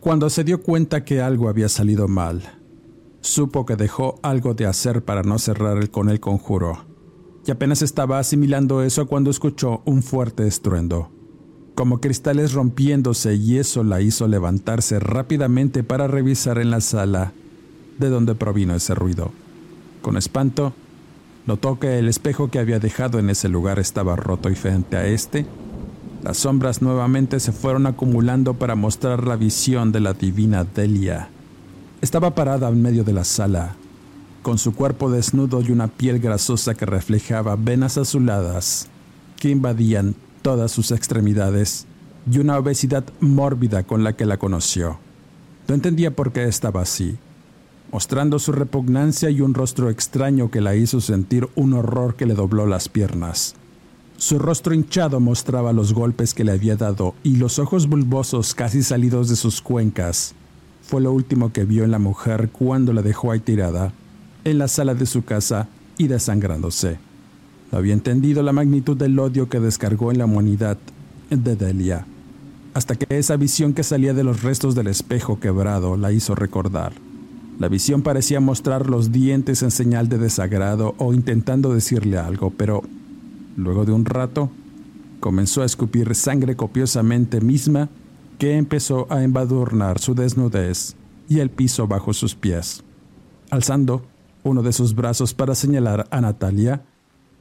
Cuando 0.00 0.30
se 0.30 0.44
dio 0.44 0.62
cuenta 0.62 1.04
que 1.04 1.20
algo 1.20 1.48
había 1.48 1.68
salido 1.68 2.06
mal, 2.06 2.42
supo 3.26 3.66
que 3.66 3.76
dejó 3.76 4.18
algo 4.22 4.54
de 4.54 4.66
hacer 4.66 5.04
para 5.04 5.22
no 5.22 5.38
cerrar 5.38 5.90
con 5.90 6.08
el 6.08 6.20
conjuro, 6.20 6.84
y 7.46 7.50
apenas 7.50 7.82
estaba 7.82 8.18
asimilando 8.18 8.82
eso 8.82 9.06
cuando 9.06 9.30
escuchó 9.30 9.82
un 9.84 10.02
fuerte 10.02 10.46
estruendo, 10.46 11.10
como 11.74 12.00
cristales 12.00 12.52
rompiéndose 12.52 13.34
y 13.34 13.58
eso 13.58 13.84
la 13.84 14.00
hizo 14.00 14.28
levantarse 14.28 14.98
rápidamente 14.98 15.82
para 15.82 16.06
revisar 16.06 16.58
en 16.58 16.70
la 16.70 16.80
sala 16.80 17.32
de 17.98 18.08
donde 18.08 18.34
provino 18.34 18.74
ese 18.74 18.94
ruido. 18.94 19.32
Con 20.02 20.16
espanto, 20.16 20.72
notó 21.46 21.78
que 21.78 21.98
el 21.98 22.08
espejo 22.08 22.50
que 22.50 22.58
había 22.58 22.78
dejado 22.78 23.18
en 23.18 23.30
ese 23.30 23.48
lugar 23.48 23.78
estaba 23.78 24.16
roto 24.16 24.50
y 24.50 24.54
frente 24.54 24.96
a 24.96 25.06
este 25.06 25.46
las 26.26 26.38
sombras 26.38 26.82
nuevamente 26.82 27.38
se 27.38 27.52
fueron 27.52 27.86
acumulando 27.86 28.54
para 28.54 28.74
mostrar 28.74 29.28
la 29.28 29.36
visión 29.36 29.92
de 29.92 30.00
la 30.00 30.12
divina 30.12 30.64
Delia. 30.64 31.28
Estaba 32.02 32.34
parada 32.34 32.68
en 32.68 32.82
medio 32.82 33.04
de 33.04 33.14
la 33.14 33.24
sala, 33.24 33.74
con 34.42 34.58
su 34.58 34.74
cuerpo 34.74 35.10
desnudo 35.10 35.62
y 35.62 35.72
una 35.72 35.88
piel 35.88 36.18
grasosa 36.18 36.74
que 36.74 36.84
reflejaba 36.84 37.56
venas 37.56 37.96
azuladas 37.96 38.88
que 39.36 39.48
invadían 39.48 40.14
todas 40.42 40.70
sus 40.70 40.92
extremidades 40.92 41.86
y 42.30 42.38
una 42.38 42.58
obesidad 42.58 43.04
mórbida 43.20 43.82
con 43.82 44.04
la 44.04 44.14
que 44.14 44.26
la 44.26 44.36
conoció. 44.36 44.98
No 45.66 45.74
entendía 45.74 46.14
por 46.14 46.32
qué 46.32 46.44
estaba 46.44 46.82
así, 46.82 47.16
mostrando 47.90 48.38
su 48.38 48.52
repugnancia 48.52 49.30
y 49.30 49.40
un 49.40 49.54
rostro 49.54 49.90
extraño 49.90 50.50
que 50.50 50.60
la 50.60 50.76
hizo 50.76 51.00
sentir 51.00 51.48
un 51.56 51.72
horror 51.72 52.14
que 52.14 52.26
le 52.26 52.34
dobló 52.34 52.66
las 52.66 52.88
piernas. 52.88 53.54
Su 54.16 54.38
rostro 54.38 54.74
hinchado 54.74 55.18
mostraba 55.18 55.72
los 55.72 55.92
golpes 55.92 56.34
que 56.34 56.44
le 56.44 56.52
había 56.52 56.76
dado 56.76 57.14
y 57.24 57.36
los 57.36 57.58
ojos 57.58 57.88
bulbosos 57.88 58.54
casi 58.54 58.82
salidos 58.82 59.28
de 59.28 59.36
sus 59.36 59.60
cuencas. 59.60 60.35
Fue 60.86 61.00
lo 61.00 61.12
último 61.12 61.52
que 61.52 61.64
vio 61.64 61.84
en 61.84 61.90
la 61.90 61.98
mujer 61.98 62.50
cuando 62.50 62.92
la 62.92 63.02
dejó 63.02 63.32
ahí 63.32 63.40
tirada, 63.40 63.92
en 64.44 64.58
la 64.58 64.68
sala 64.68 64.94
de 64.94 65.06
su 65.06 65.24
casa 65.24 65.68
y 65.98 66.08
desangrándose. 66.08 66.98
No 67.72 67.78
había 67.78 67.94
entendido 67.94 68.42
la 68.42 68.52
magnitud 68.52 68.96
del 68.96 69.18
odio 69.18 69.48
que 69.48 69.60
descargó 69.60 70.12
en 70.12 70.18
la 70.18 70.26
humanidad 70.26 70.78
de 71.30 71.56
Delia, 71.56 72.06
hasta 72.74 72.94
que 72.94 73.18
esa 73.18 73.36
visión 73.36 73.74
que 73.74 73.82
salía 73.82 74.14
de 74.14 74.24
los 74.24 74.42
restos 74.42 74.74
del 74.74 74.86
espejo 74.86 75.40
quebrado 75.40 75.96
la 75.96 76.12
hizo 76.12 76.34
recordar. 76.34 76.92
La 77.58 77.68
visión 77.68 78.02
parecía 78.02 78.38
mostrar 78.38 78.88
los 78.88 79.10
dientes 79.10 79.62
en 79.62 79.70
señal 79.70 80.08
de 80.08 80.18
desagrado 80.18 80.94
o 80.98 81.14
intentando 81.14 81.72
decirle 81.72 82.18
algo, 82.18 82.50
pero 82.50 82.82
Luego 83.56 83.86
de 83.86 83.92
un 83.92 84.04
rato, 84.04 84.50
comenzó 85.18 85.62
a 85.62 85.64
escupir 85.64 86.14
sangre 86.14 86.56
copiosamente 86.56 87.40
misma 87.40 87.88
que 88.38 88.56
empezó 88.56 89.06
a 89.10 89.22
embadurnar 89.22 89.98
su 89.98 90.14
desnudez 90.14 90.96
y 91.28 91.40
el 91.40 91.50
piso 91.50 91.86
bajo 91.86 92.12
sus 92.12 92.34
pies. 92.34 92.84
Alzando 93.50 94.02
uno 94.42 94.62
de 94.62 94.72
sus 94.72 94.94
brazos 94.94 95.34
para 95.34 95.54
señalar 95.54 96.06
a 96.10 96.20
Natalia 96.20 96.84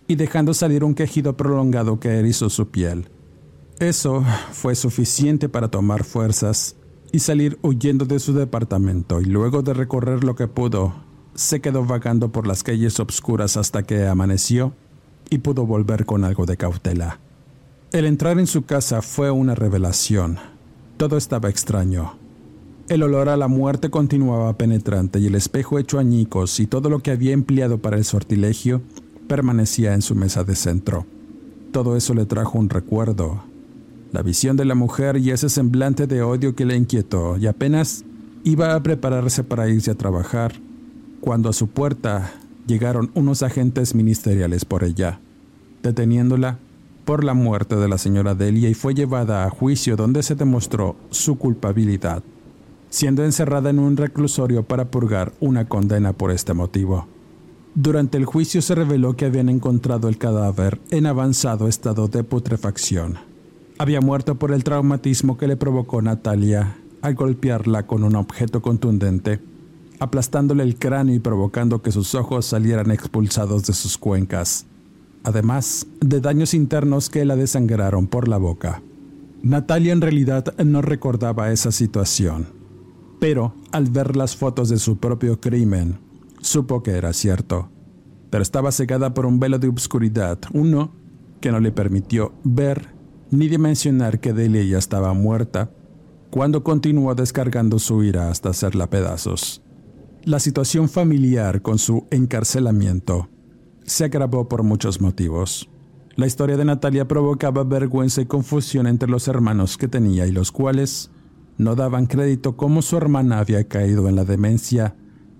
y 0.07 0.15
dejando 0.15 0.53
salir 0.53 0.83
un 0.83 0.95
quejido 0.95 1.35
prolongado 1.35 1.99
que 1.99 2.09
erizó 2.09 2.49
su 2.49 2.69
piel. 2.69 3.09
Eso 3.79 4.23
fue 4.51 4.75
suficiente 4.75 5.49
para 5.49 5.69
tomar 5.69 6.03
fuerzas 6.03 6.75
y 7.11 7.19
salir 7.19 7.57
huyendo 7.61 8.05
de 8.05 8.19
su 8.19 8.33
departamento 8.33 9.21
y 9.21 9.25
luego 9.25 9.61
de 9.61 9.73
recorrer 9.73 10.23
lo 10.23 10.35
que 10.35 10.47
pudo, 10.47 10.93
se 11.33 11.59
quedó 11.59 11.85
vagando 11.85 12.31
por 12.31 12.47
las 12.47 12.63
calles 12.63 12.99
obscuras 12.99 13.57
hasta 13.57 13.83
que 13.83 14.07
amaneció 14.07 14.73
y 15.29 15.39
pudo 15.39 15.65
volver 15.65 16.05
con 16.05 16.23
algo 16.23 16.45
de 16.45 16.57
cautela. 16.57 17.19
El 17.91 18.05
entrar 18.05 18.39
en 18.39 18.47
su 18.47 18.65
casa 18.65 19.01
fue 19.01 19.31
una 19.31 19.55
revelación. 19.55 20.37
Todo 20.97 21.17
estaba 21.17 21.49
extraño. 21.49 22.13
El 22.87 23.03
olor 23.03 23.27
a 23.27 23.35
la 23.35 23.49
muerte 23.49 23.89
continuaba 23.89 24.53
penetrante 24.53 25.19
y 25.19 25.27
el 25.27 25.35
espejo 25.35 25.77
hecho 25.77 25.99
añicos 25.99 26.59
y 26.61 26.67
todo 26.67 26.89
lo 26.89 26.99
que 26.99 27.11
había 27.11 27.33
empleado 27.33 27.79
para 27.79 27.97
el 27.97 28.05
sortilegio 28.05 28.81
permanecía 29.27 29.93
en 29.93 30.01
su 30.01 30.15
mesa 30.15 30.45
de 30.45 30.55
centro. 30.55 31.05
Todo 31.73 31.97
eso 31.97 32.13
le 32.13 32.25
trajo 32.25 32.57
un 32.57 32.69
recuerdo, 32.69 33.43
la 34.13 34.21
visión 34.21 34.55
de 34.55 34.63
la 34.63 34.75
mujer 34.75 35.17
y 35.17 35.31
ese 35.31 35.49
semblante 35.49 36.07
de 36.07 36.21
odio 36.21 36.55
que 36.55 36.63
le 36.63 36.77
inquietó, 36.77 37.35
y 37.37 37.47
apenas 37.47 38.05
iba 38.45 38.73
a 38.73 38.81
prepararse 38.81 39.43
para 39.43 39.67
irse 39.67 39.91
a 39.91 39.95
trabajar, 39.95 40.53
cuando 41.19 41.49
a 41.49 41.53
su 41.53 41.67
puerta 41.67 42.31
llegaron 42.67 43.11
unos 43.15 43.43
agentes 43.43 43.95
ministeriales 43.95 44.63
por 44.63 44.85
ella, 44.85 45.19
deteniéndola 45.83 46.59
por 47.05 47.23
la 47.23 47.33
muerte 47.33 47.75
de 47.75 47.87
la 47.87 47.97
señora 47.97 48.35
Delia 48.35 48.69
y 48.69 48.73
fue 48.73 48.93
llevada 48.93 49.45
a 49.45 49.49
juicio 49.49 49.95
donde 49.95 50.23
se 50.23 50.35
demostró 50.35 50.95
su 51.11 51.37
culpabilidad, 51.37 52.23
siendo 52.89 53.23
encerrada 53.23 53.69
en 53.69 53.79
un 53.79 53.95
reclusorio 53.95 54.63
para 54.63 54.85
purgar 54.85 55.31
una 55.39 55.67
condena 55.67 56.13
por 56.13 56.31
este 56.31 56.53
motivo. 56.53 57.07
Durante 57.75 58.17
el 58.17 58.25
juicio 58.25 58.61
se 58.61 58.75
reveló 58.75 59.15
que 59.15 59.25
habían 59.25 59.49
encontrado 59.49 60.09
el 60.09 60.17
cadáver 60.17 60.81
en 60.91 61.05
avanzado 61.05 61.67
estado 61.67 62.07
de 62.07 62.23
putrefacción. 62.23 63.17
Había 63.77 64.01
muerto 64.01 64.35
por 64.35 64.51
el 64.51 64.63
traumatismo 64.63 65.37
que 65.37 65.47
le 65.47 65.57
provocó 65.57 66.01
Natalia 66.01 66.77
al 67.01 67.15
golpearla 67.15 67.85
con 67.85 68.03
un 68.03 68.15
objeto 68.15 68.61
contundente 68.61 69.39
aplastándole 69.99 70.63
el 70.63 70.77
cráneo 70.77 71.15
y 71.15 71.19
provocando 71.19 71.81
que 71.81 71.91
sus 71.91 72.15
ojos 72.15 72.45
salieran 72.45 72.91
expulsados 72.91 73.65
de 73.65 73.73
sus 73.73 73.97
cuencas, 73.97 74.65
además 75.25 75.87
de 75.99 76.21
daños 76.21 76.53
internos 76.53 77.09
que 77.09 77.25
la 77.25 77.35
desangraron 77.35 78.07
por 78.07 78.27
la 78.27 78.37
boca. 78.37 78.81
Natalia 79.41 79.91
en 79.91 80.01
realidad 80.01 80.55
no 80.63 80.81
recordaba 80.81 81.51
esa 81.51 81.71
situación, 81.71 82.47
pero 83.19 83.53
al 83.71 83.89
ver 83.89 84.15
las 84.15 84.35
fotos 84.35 84.69
de 84.69 84.77
su 84.77 84.97
propio 84.97 85.41
crimen, 85.41 85.99
supo 86.41 86.83
que 86.83 86.91
era 86.91 87.11
cierto, 87.11 87.69
pero 88.29 88.43
estaba 88.43 88.71
cegada 88.71 89.13
por 89.13 89.25
un 89.25 89.39
velo 89.39 89.57
de 89.59 89.67
obscuridad, 89.67 90.39
uno 90.53 90.91
que 91.41 91.51
no 91.51 91.59
le 91.59 91.71
permitió 91.71 92.33
ver 92.43 92.93
ni 93.31 93.47
dimensionar 93.47 94.19
que 94.19 94.33
Delia 94.33 94.63
ya 94.63 94.77
estaba 94.77 95.13
muerta, 95.13 95.71
cuando 96.29 96.63
continuó 96.63 97.15
descargando 97.15 97.79
su 97.79 98.03
ira 98.03 98.29
hasta 98.29 98.49
hacerla 98.49 98.89
pedazos. 98.89 99.61
La 100.23 100.39
situación 100.39 100.87
familiar 100.89 101.61
con 101.61 101.77
su 101.79 102.07
encarcelamiento 102.11 103.29
se 103.85 104.05
agravó 104.05 104.47
por 104.49 104.63
muchos 104.63 105.01
motivos. 105.01 105.69
La 106.15 106.27
historia 106.27 106.57
de 106.57 106.65
Natalia 106.65 107.07
provocaba 107.07 107.63
vergüenza 107.63 108.21
y 108.21 108.25
confusión 108.25 108.87
entre 108.87 109.09
los 109.09 109.27
hermanos 109.27 109.77
que 109.77 109.87
tenía 109.87 110.27
y 110.27 110.31
los 110.31 110.51
cuales 110.51 111.11
no 111.57 111.75
daban 111.75 112.05
crédito 112.05 112.55
como 112.55 112.81
su 112.81 112.97
hermana 112.97 113.39
había 113.39 113.67
caído 113.67 114.09
en 114.09 114.15
la 114.15 114.25
demencia 114.25 114.95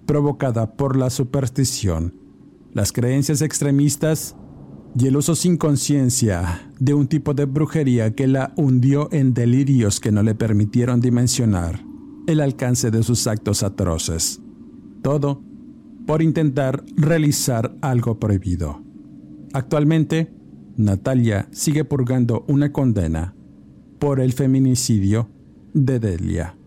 provocada 0.06 0.76
por 0.76 0.96
la 0.96 1.10
superstición, 1.10 2.14
las 2.74 2.92
creencias 2.92 3.42
extremistas 3.42 4.36
y 4.98 5.08
el 5.08 5.18
uso 5.18 5.36
sin 5.36 5.58
conciencia 5.58 6.70
de 6.80 6.94
un 6.94 7.08
tipo 7.08 7.34
de 7.34 7.46
brujería 7.46 8.16
que 8.16 8.28
la 8.28 8.54
hundió 8.56 9.10
en 9.12 9.34
delirios 9.34 10.00
que 10.00 10.12
no 10.12 10.24
le 10.24 10.36
permitieron 10.36 11.02
dimensionar 11.02 11.84
el 12.28 12.42
alcance 12.42 12.92
de 12.92 13.04
sus 13.04 13.28
actos 13.28 13.64
atroces 13.64 14.42
todo 15.06 15.44
por 16.06 16.22
intentar 16.22 16.84
realizar 16.96 17.76
algo 17.82 18.20
prohibido. 18.20 18.82
Actualmente, 19.54 20.32
Natalia 20.78 21.48
sigue 21.52 21.86
purgando 21.86 22.46
una 22.48 22.72
condena 22.72 23.36
por 24.00 24.20
el 24.20 24.34
feminicidio 24.34 25.30
de 25.74 26.00
Delia. 26.00 26.58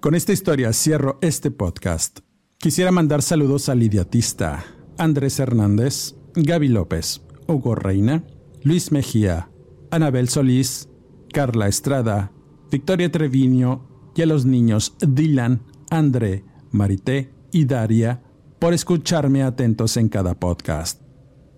Con 0.00 0.14
esta 0.14 0.32
historia 0.32 0.72
cierro 0.72 1.18
este 1.20 1.50
podcast. 1.50 2.20
Quisiera 2.58 2.90
mandar 2.90 3.22
saludos 3.22 3.68
al 3.68 3.82
idiotista 3.82 4.64
Andrés 4.96 5.38
Hernández, 5.38 6.14
Gaby 6.34 6.68
López, 6.68 7.22
Hugo 7.46 7.74
Reina, 7.74 8.24
Luis 8.62 8.90
Mejía, 8.90 9.50
Anabel 9.90 10.28
Solís, 10.28 10.88
Carla 11.32 11.68
Estrada, 11.68 12.32
Victoria 12.70 13.10
Treviño 13.10 13.86
y 14.14 14.22
a 14.22 14.26
los 14.26 14.44
niños 14.44 14.96
Dylan, 15.00 15.62
André, 15.90 16.44
Marité 16.70 17.37
y 17.50 17.64
Daria 17.64 18.22
por 18.58 18.74
escucharme 18.74 19.42
atentos 19.42 19.96
en 19.96 20.08
cada 20.08 20.34
podcast. 20.34 21.00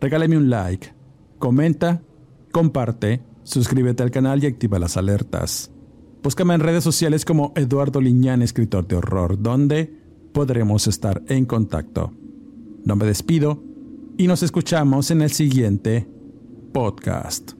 Regálame 0.01 0.37
un 0.37 0.51
like, 0.51 0.93
comenta, 1.39 2.03
comparte, 2.53 3.23
suscríbete 3.43 4.03
al 4.03 4.11
canal 4.11 4.43
y 4.43 4.47
activa 4.47 4.79
las 4.79 4.97
alertas. 4.97 5.71
Búscame 6.23 6.55
en 6.55 6.61
redes 6.61 6.85
sociales 6.85 7.25
como 7.25 7.53
Eduardo 7.57 8.01
Liñán, 8.01 8.43
escritor 8.43 8.87
de 8.87 8.97
horror, 8.97 9.41
donde 9.41 9.93
podremos 10.33 10.87
estar 10.87 11.23
en 11.29 11.47
contacto. 11.47 12.13
No 12.85 12.97
me 12.97 13.07
despido 13.07 13.63
y 14.19 14.27
nos 14.27 14.43
escuchamos 14.43 15.11
en 15.11 15.23
el 15.23 15.31
siguiente 15.31 16.07
podcast. 16.73 17.60